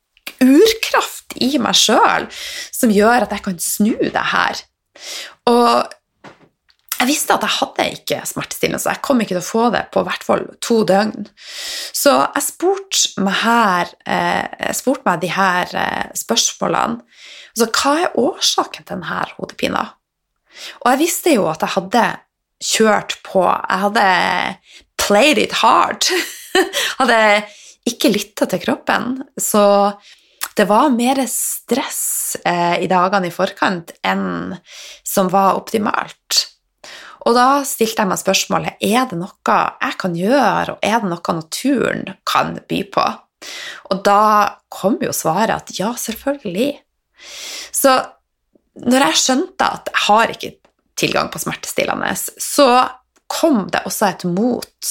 urkraft 0.44 1.36
i 1.44 1.50
meg 1.62 1.76
sjøl 1.78 2.28
som 2.74 2.94
gjør 2.94 3.26
at 3.26 3.34
jeg 3.34 3.44
kan 3.44 3.60
snu 3.62 3.92
det 4.00 4.26
her? 4.32 4.64
Og 5.50 5.94
jeg 6.98 7.08
visste 7.08 7.34
at 7.34 7.44
jeg 7.44 7.56
hadde 7.58 7.86
ikke 7.96 8.20
smertestillende, 8.28 8.80
så 8.82 8.92
jeg 8.92 9.02
kom 9.04 9.20
ikke 9.20 9.34
til 9.34 9.42
å 9.42 9.46
få 9.46 9.64
det 9.74 9.82
på 9.94 10.04
hvert 10.06 10.24
fall 10.26 10.44
to 10.64 10.80
døgn. 10.88 11.26
Så 11.94 12.14
jeg 12.22 12.46
spurte 12.46 13.24
meg, 13.24 13.36
her, 13.42 13.92
jeg 14.06 14.78
spurte 14.78 15.06
meg 15.08 15.22
de 15.24 15.32
her 15.34 15.74
eh, 15.78 16.06
spørsmålene. 16.16 17.02
Altså, 17.54 17.68
hva 17.70 17.92
er 18.02 18.16
årsaken 18.18 18.86
til 18.86 18.96
denne 18.96 19.20
hodepina? 19.36 19.84
Og 20.82 20.90
jeg 20.92 21.02
visste 21.02 21.34
jo 21.34 21.46
at 21.50 21.62
jeg 21.64 21.74
hadde 21.76 22.06
kjørt 22.64 23.18
på. 23.26 23.44
Jeg 23.44 23.82
hadde 23.84 24.08
played 25.00 25.40
it 25.42 25.58
hard. 25.60 26.08
hadde 27.00 27.20
ikke 27.88 28.12
lytta 28.14 28.48
til 28.50 28.62
kroppen. 28.62 29.18
Så 29.40 29.64
det 30.54 30.66
var 30.70 30.94
mer 30.94 31.20
stress 31.30 32.36
eh, 32.46 32.80
i 32.84 32.90
dagene 32.90 33.28
i 33.28 33.34
forkant 33.34 33.94
enn 34.06 34.54
som 35.02 35.30
var 35.32 35.58
optimalt. 35.58 36.53
Og 37.24 37.36
da 37.36 37.48
stilte 37.66 38.04
jeg 38.04 38.10
meg 38.10 38.20
spørsmålet 38.20 38.82
er 38.84 39.06
det 39.10 39.18
noe 39.20 39.58
jeg 39.80 39.98
kan 40.00 40.16
gjøre, 40.18 40.74
og 40.74 40.84
er 40.84 40.98
det 41.00 41.12
noe 41.12 41.36
naturen 41.38 42.02
kan 42.28 42.58
by 42.68 42.80
på. 42.94 43.06
Og 43.92 44.02
da 44.04 44.24
kom 44.72 44.98
jo 45.04 45.12
svaret 45.16 45.54
at 45.54 45.72
ja, 45.78 45.92
selvfølgelig. 45.98 46.72
Så 47.72 47.96
når 48.84 49.08
jeg 49.08 49.20
skjønte 49.22 49.70
at 49.78 49.90
jeg 49.92 50.04
har 50.08 50.34
ikke 50.34 50.52
tilgang 50.98 51.30
på 51.32 51.40
smertestillende, 51.42 52.12
så 52.16 52.68
kom 53.30 53.64
det 53.72 53.82
også 53.88 54.10
et 54.10 54.24
mot 54.28 54.90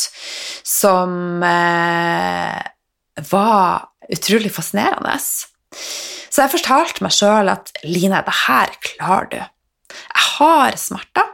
som 0.68 1.44
eh, 1.46 2.62
var 3.30 3.90
utrolig 4.12 4.52
fascinerende. 4.54 5.16
Så 5.22 6.42
jeg 6.42 6.54
fortalte 6.56 7.06
meg 7.06 7.14
sjøl 7.14 7.52
at 7.54 7.72
Line, 7.86 8.24
det 8.26 8.38
her 8.48 8.74
klarer 8.84 9.30
du. 9.32 9.40
Jeg 9.94 10.28
har 10.34 10.78
smerter. 10.82 11.30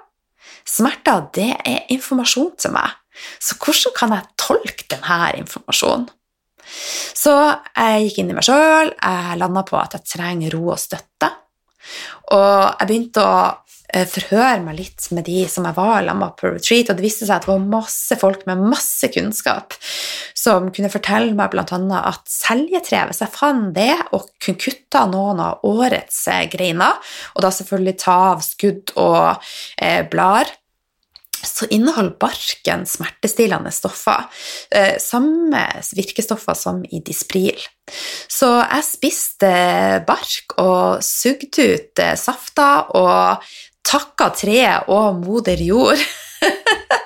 Smerter, 0.69 1.27
det 1.33 1.51
er 1.65 1.89
informasjon 1.93 2.53
til 2.61 2.73
meg. 2.75 2.95
Så 3.41 3.57
hvordan 3.59 3.95
kan 3.97 4.15
jeg 4.15 4.29
tolke 4.39 4.87
denne 4.91 5.19
informasjonen? 5.41 6.07
Så 7.17 7.33
jeg 7.33 8.03
gikk 8.05 8.19
inn 8.21 8.29
i 8.29 8.35
meg 8.37 8.45
sjøl, 8.45 8.91
jeg 8.93 9.39
landa 9.41 9.63
på 9.65 9.79
at 9.79 9.95
jeg 9.97 10.05
trenger 10.11 10.53
ro 10.53 10.69
og 10.75 10.79
støtte. 10.79 11.31
Og 12.35 12.53
jeg 12.77 12.89
begynte 12.91 13.23
å 13.25 13.39
eh, 13.89 14.05
forhøre 14.05 14.59
meg 14.67 14.77
litt 14.77 15.07
med 15.15 15.25
de 15.25 15.41
som 15.49 15.65
jeg 15.65 15.77
var 15.79 16.03
sammen 16.05 16.21
med 16.21 16.35
på 16.37 16.53
retreat, 16.53 16.91
og 16.91 16.99
det 16.99 17.07
viste 17.07 17.25
seg 17.25 17.39
at 17.39 17.47
det 17.47 17.51
var 17.51 17.65
masse 17.73 18.19
folk 18.21 18.45
med 18.49 18.61
masse 18.75 19.09
kunnskap 19.15 19.73
som 20.49 20.69
kunne 20.73 20.89
fortelle 20.91 21.35
meg 21.37 21.51
bl.a. 21.53 21.65
at 21.99 22.29
seljetre, 22.31 23.03
hvis 23.09 23.21
jeg 23.21 23.33
fant 23.35 23.69
det 23.75 23.93
og 24.15 24.31
kunne 24.41 24.61
kutte 24.61 25.03
noen 25.11 25.43
av 25.43 25.65
årets 25.67 26.23
eh, 26.31 26.47
greiner, 26.49 26.97
og 27.35 27.45
da 27.45 27.51
selvfølgelig 27.53 27.99
ta 28.01 28.17
av 28.31 28.41
skudd 28.45 28.95
og 28.97 29.51
eh, 29.77 30.01
blader 30.09 30.55
så 31.39 31.69
inneholder 31.71 32.17
barken 32.19 32.81
smertestillende 32.89 33.71
stoffer. 33.71 34.25
Eh, 34.75 34.97
samme 34.99 35.61
virkestoffer 35.95 36.57
som 36.57 36.81
i 36.83 36.99
Dispril. 37.05 37.59
Så 38.27 38.49
jeg 38.59 38.87
spiste 38.87 39.51
bark 40.07 40.57
og 40.59 41.05
sugde 41.05 41.69
ut 41.75 42.03
eh, 42.03 42.17
safter 42.19 42.91
og 42.99 43.51
takka 43.87 44.33
treet 44.35 44.91
og 44.91 45.21
moder 45.23 45.63
jord. 45.63 46.03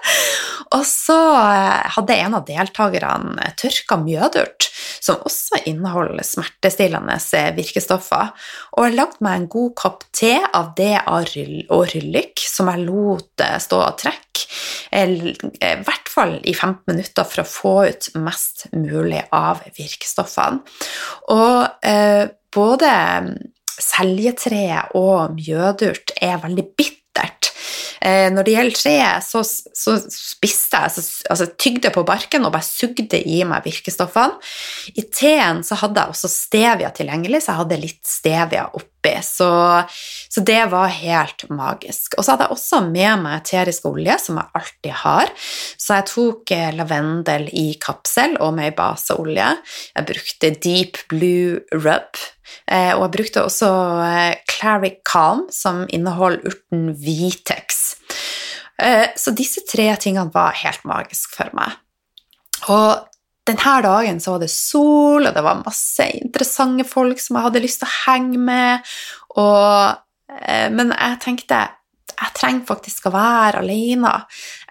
og 0.74 0.86
så 0.88 1.20
eh, 1.38 1.90
hadde 1.96 2.18
en 2.26 2.38
av 2.40 2.46
deltakerne 2.48 3.52
tørka 3.60 3.98
mjødurt 4.02 4.70
som 5.04 5.22
også 5.28 5.62
inneholder 5.70 6.24
smertestillende 6.26 7.18
virkestoffer. 7.58 8.32
Og 8.78 8.88
jeg 8.88 8.98
lagde 8.98 9.26
meg 9.26 9.38
en 9.38 9.50
god 9.52 9.74
kopp 9.80 10.06
te 10.16 10.36
av 10.40 10.74
det 10.78 10.96
og 11.08 11.30
ryllik, 11.94 12.44
som 12.48 12.72
jeg 12.72 12.86
lot 12.88 13.44
eh, 13.44 13.58
stå 13.62 13.82
og 13.84 13.98
trekke, 14.02 14.48
eh, 14.96 15.16
i 15.34 15.74
hvert 15.86 16.12
fall 16.12 16.38
i 16.42 16.56
15 16.56 16.84
minutter 16.90 17.28
for 17.28 17.44
å 17.44 17.50
få 17.50 17.76
ut 17.92 18.12
mest 18.24 18.68
mulig 18.74 19.24
av 19.34 19.64
virkestoffene. 19.78 20.64
Og 21.34 21.86
eh, 21.86 22.26
både 22.54 22.94
seljetreet 23.74 24.94
og 24.98 25.34
mjødurt 25.38 26.14
er 26.22 26.42
veldig 26.44 26.68
bittert. 26.78 27.53
Eh, 28.04 28.28
når 28.34 28.44
det 28.44 28.56
gjelder 28.58 28.80
treet, 28.80 29.24
så, 29.24 29.42
så 29.48 29.96
spiste 30.12 30.82
jeg, 30.82 30.92
så, 30.96 31.04
altså 31.32 31.48
tygde 31.56 31.92
på 31.94 32.04
barken 32.08 32.44
og 32.44 32.52
bare 32.56 32.68
sugde 32.68 33.20
i 33.20 33.40
meg 33.48 33.64
virkestoffene. 33.68 34.40
I 35.00 35.06
teen 35.08 35.62
så 35.64 35.78
hadde 35.80 36.02
jeg 36.02 36.16
også 36.16 36.32
stevia 36.32 36.92
tilgjengelig, 36.96 37.46
så 37.46 37.54
jeg 37.54 37.62
hadde 37.62 37.80
litt 37.80 38.02
stevia 38.08 38.66
oppi. 38.76 39.14
Så, 39.24 39.48
så 40.32 40.44
det 40.48 40.62
var 40.72 40.92
helt 40.92 41.48
magisk. 41.52 42.18
Og 42.18 42.24
så 42.24 42.34
hadde 42.34 42.48
jeg 42.48 42.58
også 42.58 42.82
med 42.88 43.24
meg 43.24 43.40
eterisk 43.42 43.88
olje, 43.88 44.20
som 44.20 44.40
jeg 44.40 44.52
alltid 44.60 44.96
har. 45.04 45.34
Så 45.80 45.98
jeg 45.98 46.10
tok 46.12 46.56
eh, 46.56 46.70
lavendel 46.76 47.50
i 47.56 47.68
kapsel 47.80 48.36
og 48.44 48.56
med 48.60 48.76
baseolje. 48.80 49.50
Jeg 49.96 50.12
brukte 50.12 50.56
Deep 50.64 51.04
Blue 51.12 51.60
Rub 51.72 52.20
og 52.96 53.06
jeg 53.06 53.14
brukte 53.18 53.46
også 53.46 53.70
eh, 54.08 54.36
Clary 54.50 54.94
Calm, 55.08 55.46
som 55.54 55.84
inneholder 55.94 56.46
urten 56.50 56.92
Vitex. 57.00 57.96
Eh, 58.82 59.10
så 59.20 59.34
disse 59.36 59.66
tre 59.70 59.90
tingene 60.02 60.34
var 60.34 60.56
helt 60.64 60.86
magisk 60.88 61.36
for 61.38 61.54
meg. 61.58 61.76
Og 62.72 63.04
denne 63.48 63.76
dagen 63.84 64.22
så 64.24 64.36
var 64.36 64.44
det 64.46 64.52
sol, 64.54 65.28
og 65.28 65.36
det 65.36 65.44
var 65.44 65.64
masse 65.66 66.08
interessante 66.16 66.88
folk 66.88 67.20
som 67.20 67.38
jeg 67.38 67.48
hadde 67.50 67.64
lyst 67.66 67.82
til 67.84 67.90
å 67.90 67.98
henge 68.06 68.40
med. 68.40 68.94
Og, 69.36 70.00
men 70.72 70.94
jeg 70.96 71.20
tenkte 71.26 71.60
jeg 72.14 72.34
trenger 72.38 72.68
faktisk 72.70 73.08
å 73.10 73.14
være 73.16 73.62
alene. 73.64 74.14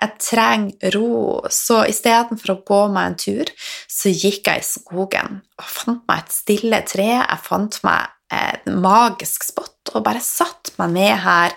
Jeg 0.01 0.19
trenger 0.23 0.97
ro. 0.97 1.13
Så 1.53 1.83
istedenfor 1.91 2.55
å 2.55 2.61
gå 2.69 2.81
meg 2.95 3.11
en 3.11 3.21
tur, 3.27 3.53
så 3.91 4.13
gikk 4.13 4.51
jeg 4.51 4.63
i 4.63 4.67
skogen 4.67 5.41
og 5.59 5.71
fant 5.77 6.05
meg 6.09 6.25
et 6.25 6.35
stille 6.35 6.83
tre. 6.89 7.11
Jeg 7.21 7.47
fant 7.47 7.81
meg 7.87 8.13
et 8.33 8.69
magisk 8.69 9.45
spot 9.45 9.93
og 9.93 10.05
bare 10.07 10.23
satt 10.25 10.73
meg 10.79 10.95
ned 10.95 11.19
her 11.25 11.57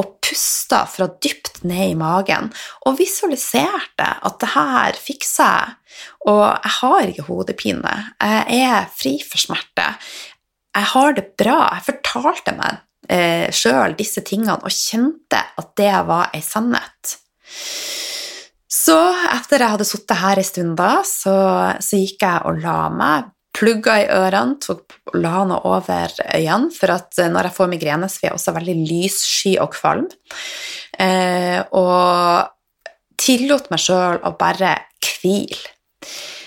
og 0.00 0.14
pusta 0.24 0.82
fra 0.88 1.08
dypt 1.22 1.62
ned 1.68 1.92
i 1.92 1.98
magen 1.98 2.48
og 2.86 2.96
visualiserte 3.00 4.06
at 4.22 4.38
det 4.40 4.52
her 4.54 4.98
fikser 4.98 5.50
jeg. 5.58 5.78
Og 6.30 6.44
jeg 6.46 6.72
har 6.78 7.10
ikke 7.10 7.26
hodepine. 7.26 7.96
Jeg 8.22 8.62
er 8.64 8.86
fri 8.96 9.18
for 9.26 9.42
smerte. 9.42 9.90
Jeg 10.72 10.88
har 10.94 11.12
det 11.18 11.26
bra. 11.36 11.58
Jeg 11.76 11.88
fortalte 11.90 12.54
meg 12.56 12.80
eh, 13.08 13.48
sjøl 13.54 13.96
disse 13.98 14.22
tingene 14.26 14.58
og 14.60 14.72
kjente 14.72 15.40
at 15.58 15.74
det 15.78 15.92
var 16.08 16.32
ei 16.34 16.42
sannhet. 16.44 17.16
Så 18.72 18.96
etter 19.34 19.62
jeg 19.62 19.74
hadde 19.74 19.86
sittet 19.86 20.20
her 20.22 20.40
ei 20.40 20.46
stund, 20.46 20.74
da, 20.78 21.02
så, 21.06 21.34
så, 21.82 22.00
gikk 22.00 22.24
jeg 22.24 22.44
og 22.48 22.62
la 22.64 22.78
meg. 22.92 23.30
Plugga 23.52 23.98
i 24.00 24.06
ørene, 24.08 24.56
tok, 24.64 24.94
la 25.20 25.42
noe 25.44 25.60
over 25.68 26.14
øynene, 26.24 26.70
for 26.72 26.94
at 26.94 27.20
når 27.28 27.50
jeg 27.50 27.56
får 27.58 27.68
migrene, 27.68 28.08
så 28.08 28.22
er 28.22 28.26
jeg 28.30 28.38
også 28.38 28.54
veldig 28.56 28.76
lyssky 28.88 29.52
og 29.60 29.74
kvalm. 29.74 30.06
Eh, 30.96 31.60
og 31.76 32.48
tillot 33.20 33.68
meg 33.70 33.82
sjøl 33.84 34.22
å 34.24 34.32
bare 34.40 34.72
hvile. 35.04 35.60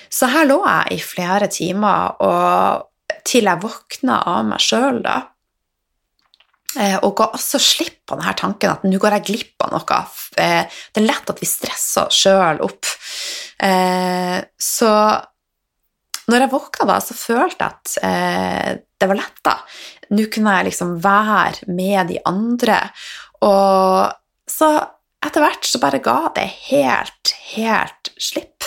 Så 0.10 0.32
her 0.32 0.50
lå 0.50 0.58
jeg 0.64 0.98
i 0.98 1.00
flere 1.04 1.52
timer, 1.52 2.18
og 2.26 3.22
til 3.28 3.46
jeg 3.52 3.62
våkna 3.62 4.18
av 4.34 4.50
meg 4.50 4.66
sjøl, 4.66 5.04
da, 5.06 5.20
Eh, 5.20 5.35
og 7.02 7.14
ga 7.20 7.30
også 7.38 7.62
slipp 7.62 8.02
på 8.10 8.18
denne 8.18 8.34
tanken 8.38 8.74
at 8.74 8.84
nå 8.88 9.00
går 9.02 9.18
jeg 9.18 9.28
glipp 9.30 9.66
av 9.66 9.76
noe. 9.76 10.00
Eh, 10.42 10.82
det 10.92 11.02
er 11.02 11.08
lett 11.08 11.32
at 11.32 11.40
vi 11.42 11.50
stresser 11.50 12.10
oss 12.10 12.20
sjøl 12.26 12.62
opp. 12.66 12.90
Eh, 13.64 14.40
så 14.60 14.92
når 16.26 16.42
jeg 16.42 16.54
våkna 16.56 16.90
da, 16.90 16.98
så 17.06 17.16
følte 17.18 17.68
jeg 17.68 18.02
at 18.02 18.82
det 18.98 19.08
var 19.12 19.20
letta. 19.20 19.60
Nå 20.18 20.26
kunne 20.34 20.56
jeg 20.58 20.72
liksom 20.72 20.96
være 21.04 21.70
med 21.70 22.10
de 22.10 22.18
andre. 22.26 22.80
Og 23.46 24.10
så 24.50 24.72
etter 25.26 25.44
hvert 25.44 25.68
så 25.68 25.82
bare 25.82 26.02
ga 26.04 26.18
det 26.36 26.48
helt, 26.70 27.36
helt 27.56 28.12
slipp. 28.22 28.66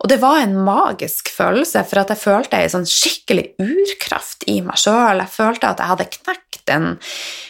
Og 0.00 0.08
det 0.08 0.16
var 0.22 0.40
en 0.40 0.56
magisk 0.64 1.28
følelse, 1.34 1.82
for 1.88 2.00
at 2.00 2.12
jeg 2.12 2.22
følte 2.22 2.56
ei 2.56 2.70
sånn 2.72 2.88
skikkelig 2.88 3.50
urkraft 3.60 4.46
i 4.48 4.60
meg 4.64 4.80
sjøl. 4.80 5.20
Jeg 5.20 5.32
følte 5.34 5.68
at 5.68 5.82
jeg 5.82 5.92
hadde 5.92 6.08
knekt 6.14 6.72
en, 6.72 6.88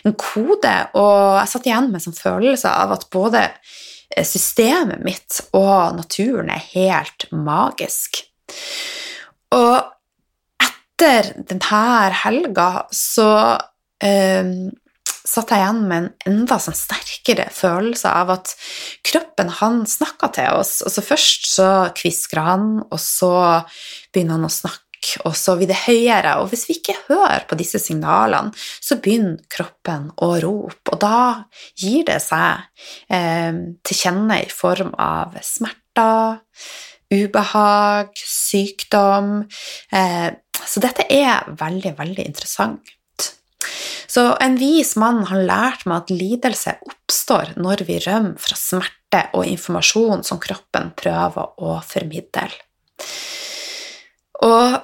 en, 0.08 0.16
kode, 0.18 0.74
og 0.98 1.38
jeg 1.38 1.52
satt 1.52 1.70
igjen 1.70 1.88
med 1.92 2.00
en 2.00 2.06
sånn 2.08 2.18
følelse 2.18 2.72
av 2.74 2.96
at 2.96 3.06
både 3.14 3.44
systemet 4.26 5.04
mitt 5.06 5.38
og 5.54 5.94
naturen 6.00 6.50
er 6.50 6.66
helt 6.72 7.28
magisk. 7.30 8.24
Og 9.54 9.78
etter 10.66 11.30
denne 11.48 12.10
helga 12.24 12.70
så 12.94 13.30
um, 14.02 14.70
satt 15.30 15.52
jeg 15.54 15.62
igjen 15.62 15.80
med 15.86 16.02
en 16.02 16.10
enda 16.32 16.58
sånn 16.62 16.76
sterkere 16.76 17.46
følelse 17.54 18.10
av 18.10 18.32
at 18.34 18.52
kroppen 19.06 19.52
han 19.60 19.82
snakka 19.88 20.30
til 20.36 20.60
oss. 20.60 20.80
Altså 20.86 21.04
Først 21.06 21.48
så 21.50 21.70
kvisker 21.96 22.42
han, 22.44 22.70
og 22.88 23.00
så 23.02 23.32
begynner 24.12 24.38
han 24.38 24.48
å 24.48 24.52
snakke, 24.52 25.22
og 25.24 25.34
så 25.38 25.56
blir 25.58 25.70
det 25.70 25.80
høyere. 25.86 26.36
Og 26.42 26.50
hvis 26.50 26.66
vi 26.68 26.78
ikke 26.80 26.98
hører 27.06 27.46
på 27.48 27.58
disse 27.60 27.80
signalene, 27.82 28.52
så 28.56 28.98
begynner 29.02 29.40
kroppen 29.52 30.10
å 30.18 30.34
rope, 30.42 30.92
og 30.92 31.00
da 31.02 31.22
gir 31.78 32.06
det 32.10 32.20
seg 32.24 32.66
eh, 33.12 33.64
til 33.86 34.00
kjenne 34.02 34.42
i 34.44 34.52
form 34.52 34.94
av 35.00 35.38
smerter, 35.46 36.40
ubehag, 37.10 38.14
sykdom. 38.14 39.44
Eh, 39.94 40.30
så 40.60 40.82
dette 40.82 41.06
er 41.10 41.48
veldig, 41.58 41.96
veldig 41.98 42.26
interessant. 42.28 42.96
Så 44.10 44.24
en 44.42 44.56
vis 44.58 44.96
mann 44.98 45.22
har 45.30 45.44
lært 45.46 45.86
meg 45.86 46.04
at 46.04 46.12
lidelse 46.14 46.76
oppstår 46.86 47.54
når 47.60 47.84
vi 47.88 48.00
rømmer 48.04 48.38
fra 48.42 48.58
smerte 48.58 49.24
og 49.38 49.46
informasjon 49.46 50.24
som 50.26 50.40
kroppen 50.42 50.92
prøver 50.98 51.60
å 51.62 51.78
formidle. 51.86 52.48
Og 54.46 54.78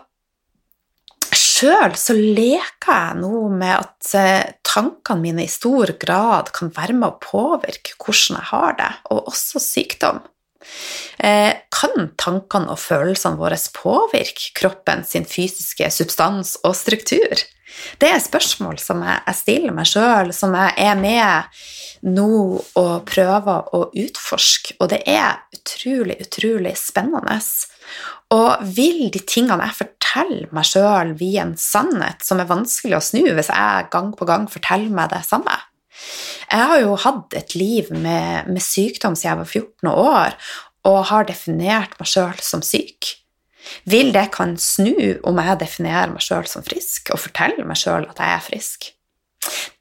sjøl 1.36 1.96
så 1.98 2.14
leker 2.16 2.92
jeg 2.92 3.18
nå 3.22 3.46
med 3.50 3.74
at 3.74 4.12
eh, 4.18 4.54
tankene 4.66 5.22
mine 5.22 5.46
i 5.46 5.50
stor 5.50 5.94
grad 6.00 6.52
kan 6.56 6.72
være 6.76 6.96
med 6.96 7.08
å 7.08 7.20
påvirke 7.22 7.96
hvordan 7.96 8.38
jeg 8.38 8.50
har 8.52 8.78
det, 8.80 8.92
og 9.10 9.30
også 9.32 9.62
sykdom. 9.62 10.20
Eh, 11.22 11.52
kan 11.72 12.10
tankene 12.20 12.74
og 12.74 12.80
følelsene 12.82 13.40
våre 13.40 13.58
påvirke 13.74 14.52
kroppen 14.58 15.04
sin 15.06 15.26
fysiske 15.28 15.88
substans 15.94 16.56
og 16.64 16.76
struktur? 16.76 17.46
Det 18.00 18.10
er 18.12 18.22
spørsmål 18.22 18.78
som 18.78 19.02
jeg 19.02 19.38
stiller 19.38 19.74
meg 19.74 19.88
sjøl, 19.90 20.32
som 20.34 20.54
jeg 20.54 20.74
er 20.86 20.98
med 21.00 21.58
nå 22.06 22.28
og 22.78 22.92
prøver 23.08 23.70
å 23.74 23.86
utforske, 23.96 24.76
og 24.78 24.90
det 24.92 25.00
er 25.10 25.40
utrolig, 25.56 26.18
utrolig 26.22 26.76
spennende. 26.78 27.38
Og 28.34 28.66
vil 28.76 29.06
de 29.14 29.22
tingene 29.22 29.66
jeg 29.68 29.80
forteller 29.80 30.52
meg 30.54 30.68
sjøl, 30.68 31.14
bli 31.18 31.32
en 31.42 31.56
sannhet 31.58 32.22
som 32.26 32.42
er 32.42 32.50
vanskelig 32.50 32.98
å 32.98 33.04
snu 33.04 33.24
hvis 33.24 33.50
jeg 33.52 33.90
gang 33.92 34.12
på 34.16 34.28
gang 34.28 34.46
forteller 34.50 34.92
meg 34.94 35.10
det 35.14 35.24
samme? 35.26 35.58
Jeg 36.46 36.70
har 36.70 36.80
jo 36.82 36.96
hatt 37.02 37.34
et 37.34 37.54
liv 37.58 37.90
med, 37.90 38.50
med 38.52 38.62
sykdom 38.62 39.16
siden 39.16 39.32
jeg 39.32 39.42
var 39.42 39.52
14 39.52 39.92
år, 39.92 40.36
og 40.86 40.98
har 41.10 41.26
definert 41.26 41.96
meg 41.98 42.10
sjøl 42.10 42.42
som 42.44 42.62
syk. 42.62 43.16
Vil 43.84 44.12
det 44.14 44.28
kan 44.34 44.56
snu 44.60 45.20
om 45.26 45.40
jeg 45.42 45.60
definerer 45.62 46.12
meg 46.12 46.24
sjøl 46.24 46.46
som 46.50 46.64
frisk, 46.66 47.12
og 47.12 47.22
forteller 47.22 47.68
meg 47.68 47.80
sjøl 47.80 48.08
at 48.08 48.22
jeg 48.22 48.36
er 48.36 48.44
frisk? 48.44 48.92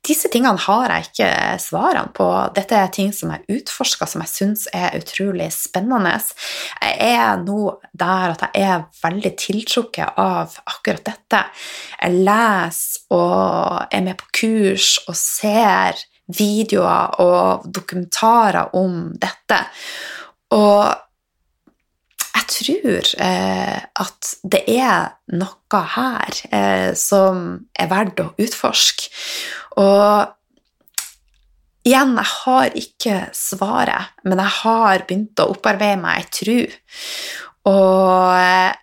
Disse 0.05 0.29
tingene 0.29 0.61
har 0.61 0.91
jeg 0.93 1.07
ikke 1.07 1.29
svarene 1.63 2.11
på. 2.13 2.27
Dette 2.53 2.77
er 2.77 2.91
ting 2.93 3.09
som 3.15 3.31
jeg 3.33 3.57
utforsker, 3.57 4.09
som 4.09 4.21
jeg 4.21 4.31
syns 4.31 4.65
er 4.75 4.93
utrolig 4.99 5.47
spennende. 5.55 6.13
Jeg 6.83 7.15
er 7.15 7.39
nå 7.41 7.73
der 7.89 8.35
at 8.35 8.45
jeg 8.51 8.67
er 8.75 8.85
veldig 9.01 9.31
tiltrukket 9.41 10.19
av 10.21 10.59
akkurat 10.69 11.07
dette. 11.09 11.41
Jeg 11.97 12.25
leser 12.27 13.15
og 13.17 13.87
er 13.89 14.05
med 14.05 14.19
på 14.21 14.29
kurs 14.41 14.91
og 15.07 15.17
ser 15.17 16.05
videoer 16.37 17.17
og 17.21 17.65
dokumentarer 17.73 18.75
om 18.77 19.09
dette. 19.21 19.59
Og 20.53 21.04
jeg 22.45 22.53
tror 22.53 23.11
eh, 23.25 23.81
at 24.05 24.31
det 24.45 24.61
er 24.69 25.15
noe 25.33 25.81
her 25.95 26.39
eh, 26.53 26.91
som 26.97 27.67
er 27.73 27.89
verdt 27.91 28.21
å 28.21 28.31
utforske. 28.41 29.09
Og 29.81 30.31
igjen, 31.85 32.15
jeg 32.19 32.31
har 32.31 32.79
ikke 32.81 33.19
svaret, 33.35 34.15
men 34.23 34.41
jeg 34.41 34.57
har 34.61 35.05
begynt 35.07 35.41
å 35.41 35.51
opparbeide 35.55 36.01
meg 36.01 36.21
ei 36.21 36.31
tru. 36.39 36.57
Og 37.71 38.33
eh, 38.37 38.73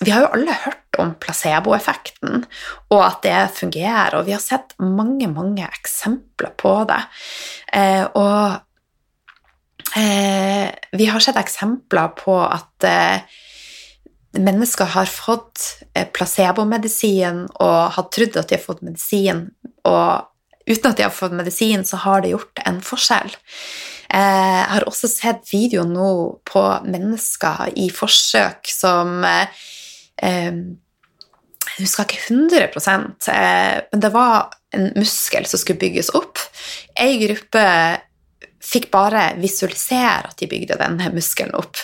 vi 0.00 0.12
har 0.12 0.26
jo 0.26 0.32
alle 0.36 0.56
hørt 0.64 1.00
om 1.00 1.14
placeboeffekten, 1.20 2.44
og 2.92 3.00
at 3.00 3.22
det 3.24 3.40
fungerer, 3.56 4.16
og 4.16 4.28
vi 4.28 4.34
har 4.36 4.42
sett 4.44 4.74
mange, 4.80 5.28
mange 5.28 5.64
eksempler 5.68 6.52
på 6.60 6.78
det. 6.88 7.02
Eh, 7.76 8.04
og 8.12 8.62
Eh, 9.96 10.70
vi 10.92 11.06
har 11.06 11.20
sett 11.24 11.38
eksempler 11.40 12.10
på 12.18 12.36
at 12.44 12.84
eh, 12.84 13.22
mennesker 14.36 14.90
har 14.92 15.08
fått 15.08 15.62
eh, 15.94 16.04
placebomedisin 16.12 17.46
og 17.54 17.78
har 17.96 18.08
trodd 18.12 18.36
at 18.36 18.50
de 18.50 18.58
har 18.58 18.64
fått 18.64 18.84
medisin, 18.84 19.46
og 19.88 20.28
uten 20.68 20.90
at 20.90 20.98
de 20.98 21.06
har 21.06 21.14
fått 21.14 21.36
medisin, 21.36 21.86
så 21.88 22.02
har 22.04 22.20
det 22.20 22.34
gjort 22.34 22.60
en 22.66 22.82
forskjell. 22.84 23.32
Eh, 24.12 24.58
jeg 24.60 24.72
har 24.74 24.88
også 24.90 25.08
sett 25.10 25.48
video 25.48 25.86
nå 25.88 26.10
på 26.44 26.64
mennesker 26.84 27.72
i 27.80 27.88
forsøk 27.90 28.68
som 28.70 29.22
eh, 29.24 29.64
Jeg 30.20 31.82
husker 31.82 32.06
ikke 32.06 32.34
100 32.34 32.68
men 33.90 34.00
det 34.00 34.12
var 34.12 34.52
en 34.76 34.92
muskel 34.96 35.44
som 35.48 35.60
skulle 35.60 35.80
bygges 35.80 36.12
opp. 36.16 36.38
Ei 36.96 37.18
gruppe 37.20 37.64
fikk 38.66 38.90
bare 38.90 39.28
visualisere 39.38 40.26
at 40.30 40.36
de 40.40 40.48
bygde 40.50 40.78
denne 40.80 41.12
muskelen 41.14 41.54
opp. 41.56 41.78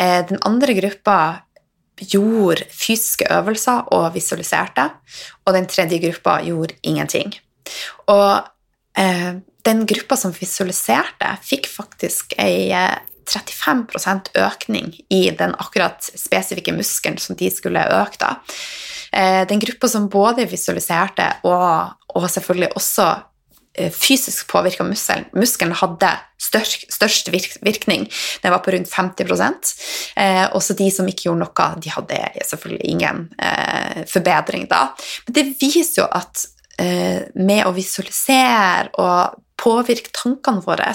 Den 0.00 0.40
andre 0.48 0.74
gruppa 0.74 1.16
gjorde 2.08 2.64
fysiske 2.72 3.28
øvelser 3.30 3.92
og 3.94 4.14
visualiserte, 4.14 4.88
og 5.44 5.54
den 5.54 5.68
tredje 5.68 6.00
gruppa 6.02 6.40
gjorde 6.44 6.78
ingenting. 6.82 7.34
Og 8.08 8.42
eh, 8.98 9.32
den 9.66 9.86
gruppa 9.86 10.16
som 10.16 10.34
visualiserte, 10.34 11.34
fikk 11.44 11.68
faktisk 11.70 12.34
ei 12.40 12.70
35 13.30 13.84
eh, 14.34 14.46
økning 14.46 14.92
i 15.12 15.22
den 15.36 15.54
akkurat 15.58 16.10
spesifikke 16.16 16.74
muskelen 16.74 17.18
som 17.18 17.36
de 17.36 17.50
skulle 17.52 17.84
øke. 17.84 18.18
da. 18.20 18.36
Eh, 19.12 19.46
den 19.48 19.60
gruppa 19.60 19.88
som 19.88 20.08
både 20.08 20.48
visualiserte 20.50 21.28
og, 21.44 21.92
og 22.14 22.30
selvfølgelig 22.30 22.76
også 22.76 23.10
Eh, 23.10 23.29
fysisk 23.94 24.48
påvirka 24.50 24.84
muskelen. 24.84 25.28
Muskelen 25.36 25.76
hadde 25.78 26.10
størst, 26.40 26.88
størst 26.92 27.30
virkning. 27.32 28.08
Den 28.42 28.54
var 28.54 28.62
på 28.64 28.72
rundt 28.74 28.90
50% 28.90 29.74
eh, 30.16 30.46
Også 30.56 30.74
de 30.78 30.88
som 30.90 31.08
ikke 31.08 31.28
gjorde 31.28 31.44
noe, 31.44 31.68
de 31.82 31.92
hadde 31.94 32.22
selvfølgelig 32.48 32.94
ingen 32.94 33.28
eh, 33.38 34.02
forbedring 34.10 34.66
da. 34.70 34.88
Men 35.26 35.38
det 35.38 35.46
viser 35.60 36.02
jo 36.02 36.08
at 36.10 36.46
eh, 36.80 37.28
med 37.38 37.66
å 37.68 37.74
visualisere 37.76 38.90
og 38.98 39.38
påvirke 39.60 40.12
tankene 40.16 40.64
våre 40.64 40.88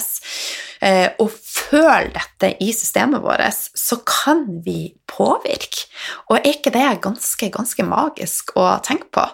eh, 0.82 1.08
og 1.22 1.30
føle 1.30 2.10
dette 2.14 2.52
i 2.64 2.72
systemet 2.74 3.22
vårt, 3.22 3.70
så 3.78 4.00
kan 4.02 4.44
vi 4.66 4.90
påvirke. 5.08 5.86
Og 6.28 6.40
er 6.40 6.56
ikke 6.56 6.74
det 6.74 6.86
ganske, 7.04 7.50
ganske 7.54 7.86
magisk 7.86 8.56
å 8.58 8.72
tenke 8.84 9.10
på? 9.14 9.26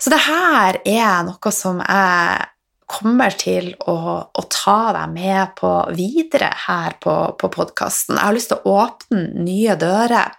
Så 0.00 0.12
det 0.12 0.22
her 0.24 0.80
er 0.88 1.26
noe 1.26 1.52
som 1.52 1.82
jeg 1.84 2.48
kommer 2.90 3.34
til 3.38 3.70
å, 3.86 3.96
å 4.26 4.42
ta 4.50 4.90
deg 4.96 5.12
med 5.14 5.52
på 5.58 5.70
videre 5.94 6.48
her 6.66 6.96
på, 7.02 7.14
på 7.38 7.50
podkasten. 7.52 8.16
Jeg 8.18 8.26
har 8.26 8.34
lyst 8.34 8.50
til 8.50 8.64
å 8.64 8.78
åpne 8.82 9.44
nye 9.46 9.76
dører. 9.78 10.32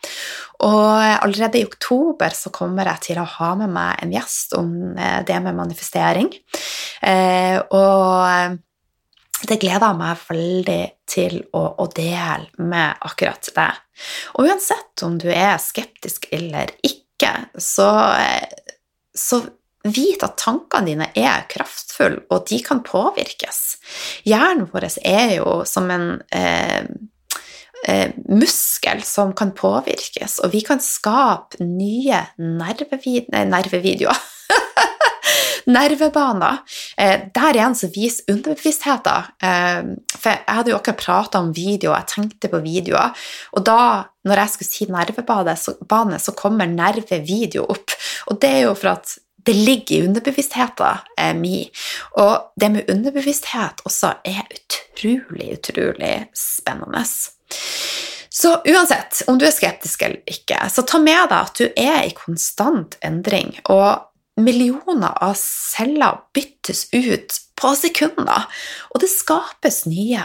Og 0.67 0.89
allerede 1.00 1.62
i 1.62 1.65
oktober 1.65 2.36
så 2.36 2.52
kommer 2.54 2.89
jeg 2.91 3.06
til 3.08 3.21
å 3.21 3.30
ha 3.38 3.54
med 3.62 3.71
meg 3.74 4.04
en 4.04 4.12
gjest 4.13 4.58
om 4.60 4.74
eh, 4.97 5.21
det 5.26 5.39
med 5.45 5.58
manifestering. 5.58 6.28
Eh, 7.02 7.58
og 7.71 8.60
det 9.47 9.58
gleder 9.62 9.88
jeg 9.88 10.00
meg 10.02 10.26
veldig 10.28 10.82
til 11.10 11.39
å, 11.58 11.63
å, 11.82 11.88
dele 11.95 12.67
med 12.67 13.02
akkurat 13.08 13.50
det. 13.56 13.71
Og 14.36 14.52
uansett 14.52 15.06
om 15.08 15.17
du 15.21 15.30
er 15.34 15.56
skeptisk 15.62 16.28
eller 16.36 16.76
ikke, 16.86 17.34
så 17.58 17.89
eh, 18.19 18.76
så 19.22 19.44
vit 19.88 20.22
at 20.26 20.38
tankene 20.42 20.92
dine 20.92 21.08
er 21.18 21.48
kraftfulle, 21.50 22.26
og 22.30 22.46
de 22.50 22.60
kan 22.66 22.84
påvirkes. 22.86 23.62
Hjernen 24.28 24.68
vår 24.72 24.90
er 25.02 25.38
jo 25.40 25.62
som 25.66 25.90
en 25.94 26.08
eh, 26.36 26.84
eh, 27.88 28.14
muskel 28.30 29.02
som 29.06 29.34
kan 29.38 29.56
påvirkes, 29.58 30.40
og 30.46 30.54
vi 30.54 30.62
kan 30.66 30.82
skape 30.84 31.64
nye 31.66 32.26
nervevid 32.38 33.32
nervevideoer. 33.32 34.22
Nervebaner. 35.72 36.64
Eh, 36.98 37.28
der 37.34 37.58
igjen 37.58 37.76
så 37.78 37.88
viser 37.94 38.34
underbevisstheten 38.34 39.28
eh, 39.46 39.92
For 40.16 40.34
jeg 40.34 40.56
hadde 40.58 40.72
jo 40.74 40.78
akkurat 40.80 41.04
prata 41.04 41.42
om 41.42 41.52
video, 41.56 41.94
jeg 41.94 42.10
tenkte 42.10 42.50
på 42.52 42.62
videoer, 42.66 43.14
og 43.54 43.66
da, 43.68 43.82
når 44.28 44.42
jeg 44.42 44.54
skulle 44.56 44.72
si 44.72 44.88
nervebane, 44.90 45.56
så, 45.58 45.76
så 46.26 46.36
kommer 46.38 46.70
nervevideo 46.70 47.68
opp. 47.70 47.91
Og 48.30 48.40
det 48.42 48.54
er 48.58 48.64
jo 48.68 48.76
for 48.78 48.94
at 48.96 49.18
det 49.46 49.56
ligger 49.58 49.96
i 49.96 50.08
underbevisstheten 50.08 51.02
eh, 51.18 51.34
min. 51.36 51.70
Og 52.22 52.54
det 52.62 52.70
med 52.74 52.92
underbevissthet 52.92 53.82
også 53.88 54.14
er 54.28 54.44
utrolig, 54.46 55.54
utrolig 55.58 56.16
spennende. 56.38 57.04
Så 58.32 58.54
uansett, 58.66 59.24
om 59.28 59.40
du 59.40 59.46
er 59.48 59.56
skeptisk 59.56 60.06
eller 60.06 60.22
ikke, 60.30 60.60
så 60.72 60.86
ta 60.88 61.02
med 61.02 61.26
deg 61.32 61.38
at 61.40 61.58
du 61.58 61.66
er 61.74 62.06
i 62.06 62.14
konstant 62.16 62.96
endring. 63.06 63.56
Og 63.70 64.08
millioner 64.42 65.18
av 65.20 65.36
celler 65.40 66.22
byttes 66.36 66.88
ut 66.94 67.42
på 67.60 67.74
sekunder, 67.78 68.48
og 68.94 69.04
det 69.04 69.12
skapes 69.12 69.84
nye. 69.90 70.24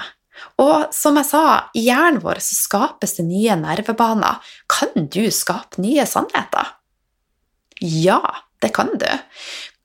Og 0.60 0.92
som 0.94 1.16
jeg 1.18 1.28
sa, 1.30 1.44
i 1.76 1.86
hjernen 1.88 2.20
vår 2.22 2.40
så 2.44 2.56
skapes 2.56 3.16
det 3.18 3.26
nye 3.28 3.56
nervebaner. 3.58 4.40
Kan 4.70 5.08
du 5.12 5.24
skape 5.32 5.80
nye 5.82 6.04
sannheter? 6.08 6.75
Ja, 7.80 8.22
det 8.62 8.72
kan 8.76 8.92
du. 8.98 9.08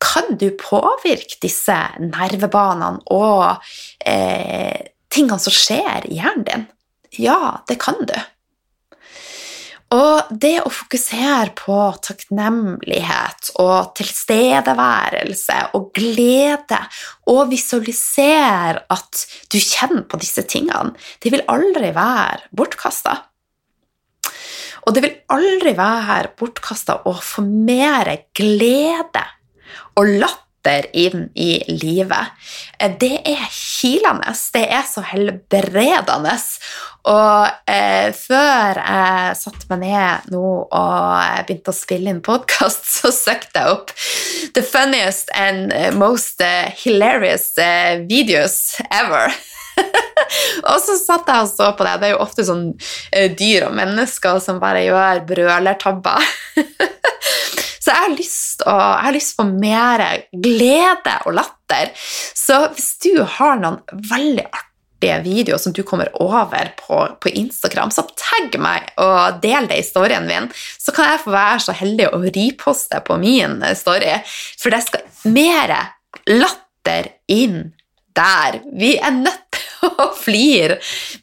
Kan 0.02 0.38
du 0.42 0.50
påvirke 0.58 1.38
disse 1.44 1.78
nervebanene 2.02 3.04
og 3.14 3.62
eh, 4.06 4.92
tingene 5.12 5.42
som 5.42 5.54
skjer 5.54 6.08
i 6.10 6.18
hjernen 6.22 6.48
din? 6.48 6.70
Ja, 7.20 7.62
det 7.68 7.78
kan 7.84 8.00
du. 8.08 8.16
Og 9.92 10.30
det 10.32 10.54
å 10.64 10.72
fokusere 10.72 11.52
på 11.60 11.78
takknemlighet 12.06 13.50
og 13.60 13.92
tilstedeværelse 14.00 15.58
og 15.76 15.90
glede 15.98 16.80
og 17.28 17.50
visualisere 17.52 18.86
at 18.88 19.26
du 19.52 19.60
kjenner 19.60 20.06
på 20.08 20.22
disse 20.22 20.46
tingene, 20.48 20.96
det 21.20 21.34
vil 21.36 21.44
aldri 21.52 21.92
være 21.98 22.48
bortkasta. 22.56 23.18
Og 24.86 24.96
det 24.96 25.04
vil 25.06 25.18
aldri 25.34 25.76
være 25.78 26.34
bortkasta 26.38 27.02
å 27.10 27.16
få 27.22 27.44
mer 27.46 28.10
glede 28.38 29.26
og 30.00 30.08
latter 30.22 30.88
inn 30.98 31.28
i 31.34 31.56
livet. 31.70 32.34
Det 33.02 33.16
er 33.26 33.46
kilende, 33.50 34.34
det 34.54 34.64
er 34.70 34.86
så 34.86 35.04
helbredende. 35.06 36.36
Og 37.10 37.72
eh, 37.74 38.12
før 38.14 38.78
jeg 38.78 39.38
satte 39.40 39.70
meg 39.72 39.88
ned 39.88 40.30
nå 40.36 40.44
og 40.62 41.48
begynte 41.48 41.74
å 41.74 41.78
spille 41.78 42.14
inn 42.14 42.22
podkast, 42.26 42.86
så 43.00 43.14
søkte 43.16 43.64
jeg 43.64 43.78
opp 43.78 43.96
'The 44.54 44.66
funniest 44.66 45.34
and 45.34 45.74
most 45.98 46.44
hilarious 46.84 47.58
eh, 47.58 48.06
videos 48.06 48.78
ever'. 48.90 49.34
og 50.64 50.80
så 50.84 50.98
satt 51.00 51.30
jeg 51.30 51.46
og 51.46 51.52
så 51.52 51.72
på 51.78 51.88
det. 51.88 51.98
Det 52.02 52.10
er 52.10 52.16
jo 52.16 52.24
ofte 52.24 52.46
sånn 52.48 52.66
uh, 52.74 53.28
dyr 53.38 53.68
og 53.70 53.76
mennesker 53.78 54.42
som 54.44 54.62
bare 54.62 54.86
gjør 54.86 55.24
brølertabber. 55.30 56.32
så 57.84 57.92
jeg 57.92 58.00
har, 58.00 58.16
lyst 58.16 58.66
å, 58.66 58.76
jeg 58.76 59.06
har 59.08 59.16
lyst 59.18 59.38
på 59.38 59.48
mer 59.52 60.06
glede 60.32 61.16
og 61.26 61.38
latter. 61.38 61.94
Så 61.98 62.66
hvis 62.76 62.92
du 63.06 63.24
har 63.38 63.62
noen 63.62 63.82
veldig 64.12 64.48
artige 64.52 65.20
videoer 65.26 65.62
som 65.62 65.74
du 65.74 65.82
kommer 65.88 66.12
over 66.22 66.74
på, 66.78 67.02
på, 67.22 67.34
Instagram, 67.42 67.92
så 67.94 68.06
tagg 68.14 68.58
meg 68.62 68.92
og 69.02 69.42
del 69.44 69.70
det 69.72 69.82
i 69.82 69.88
storyen 69.88 70.28
min, 70.30 70.50
så 70.54 70.94
kan 70.96 71.14
jeg 71.14 71.24
få 71.26 71.34
være 71.34 71.60
så 71.66 71.76
heldig 71.76 72.12
å 72.14 72.22
riposte 72.28 73.02
på 73.08 73.18
min 73.22 73.60
story. 73.78 74.20
For 74.62 74.74
det 74.74 74.84
skal 74.86 75.34
mer 75.34 75.76
latter 76.30 77.16
inn 77.32 77.72
der. 78.16 78.62
Vi 78.78 78.98
er 78.98 79.12
nødt 79.16 79.58
til 79.58 79.92
å 80.06 80.12
flire 80.18 80.80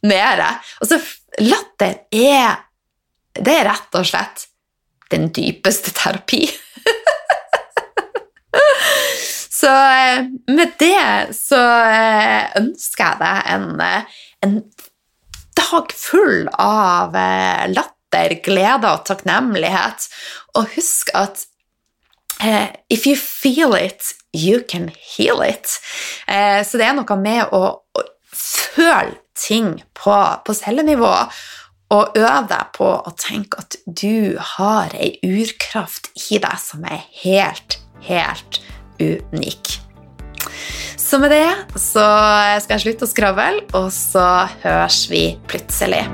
mer. 0.08 0.44
Og 0.82 0.86
latter 1.44 1.94
er 2.10 2.64
Det 3.38 3.54
er 3.54 3.68
rett 3.68 3.94
og 3.94 4.06
slett 4.08 4.48
den 5.12 5.28
dypeste 5.32 5.90
terapi. 5.94 6.48
så 9.60 9.70
eh, 9.70 10.24
med 10.50 10.72
det 10.80 11.36
så 11.36 11.60
eh, 11.86 12.50
ønsker 12.58 13.04
jeg 13.04 13.18
deg 13.22 13.38
en, 13.54 13.80
eh, 13.84 14.02
en 14.44 14.54
dag 15.58 15.86
full 15.94 16.48
av 16.58 17.14
latter, 17.70 18.30
glede 18.42 18.90
og 18.90 19.04
takknemlighet. 19.06 20.08
Og 20.58 20.64
husk 20.74 21.10
at 21.18 21.46
Uh, 22.40 22.68
if 22.88 23.06
you 23.06 23.16
feel 23.16 23.74
it, 23.74 24.12
you 24.32 24.62
can 24.62 24.90
heal 24.94 25.42
it. 25.42 25.80
Uh, 26.28 26.62
så 26.62 26.78
det 26.78 26.86
er 26.86 26.94
noe 26.98 27.18
med 27.18 27.50
å, 27.54 27.62
å 27.82 28.04
føle 28.30 29.16
ting 29.38 29.78
på, 29.94 30.16
på 30.44 30.56
cellenivå. 30.56 31.12
Og 31.96 32.18
øve 32.20 32.44
deg 32.50 32.72
på 32.76 32.88
å 33.00 33.12
tenke 33.16 33.62
at 33.62 33.78
du 33.86 34.36
har 34.56 34.92
ei 34.92 35.14
urkraft 35.24 36.10
i 36.28 36.40
deg 36.42 36.60
som 36.60 36.84
er 36.84 37.00
helt, 37.24 37.78
helt 38.04 38.60
unik. 39.00 39.78
Så 40.98 41.16
med 41.22 41.32
det 41.32 41.48
så 41.80 42.04
skal 42.60 42.76
jeg 42.76 42.84
slutte 42.84 43.08
å 43.08 43.14
skravle, 43.14 43.68
og 43.72 43.88
så 43.94 44.28
høres 44.60 45.06
vi 45.08 45.30
plutselig. 45.48 46.04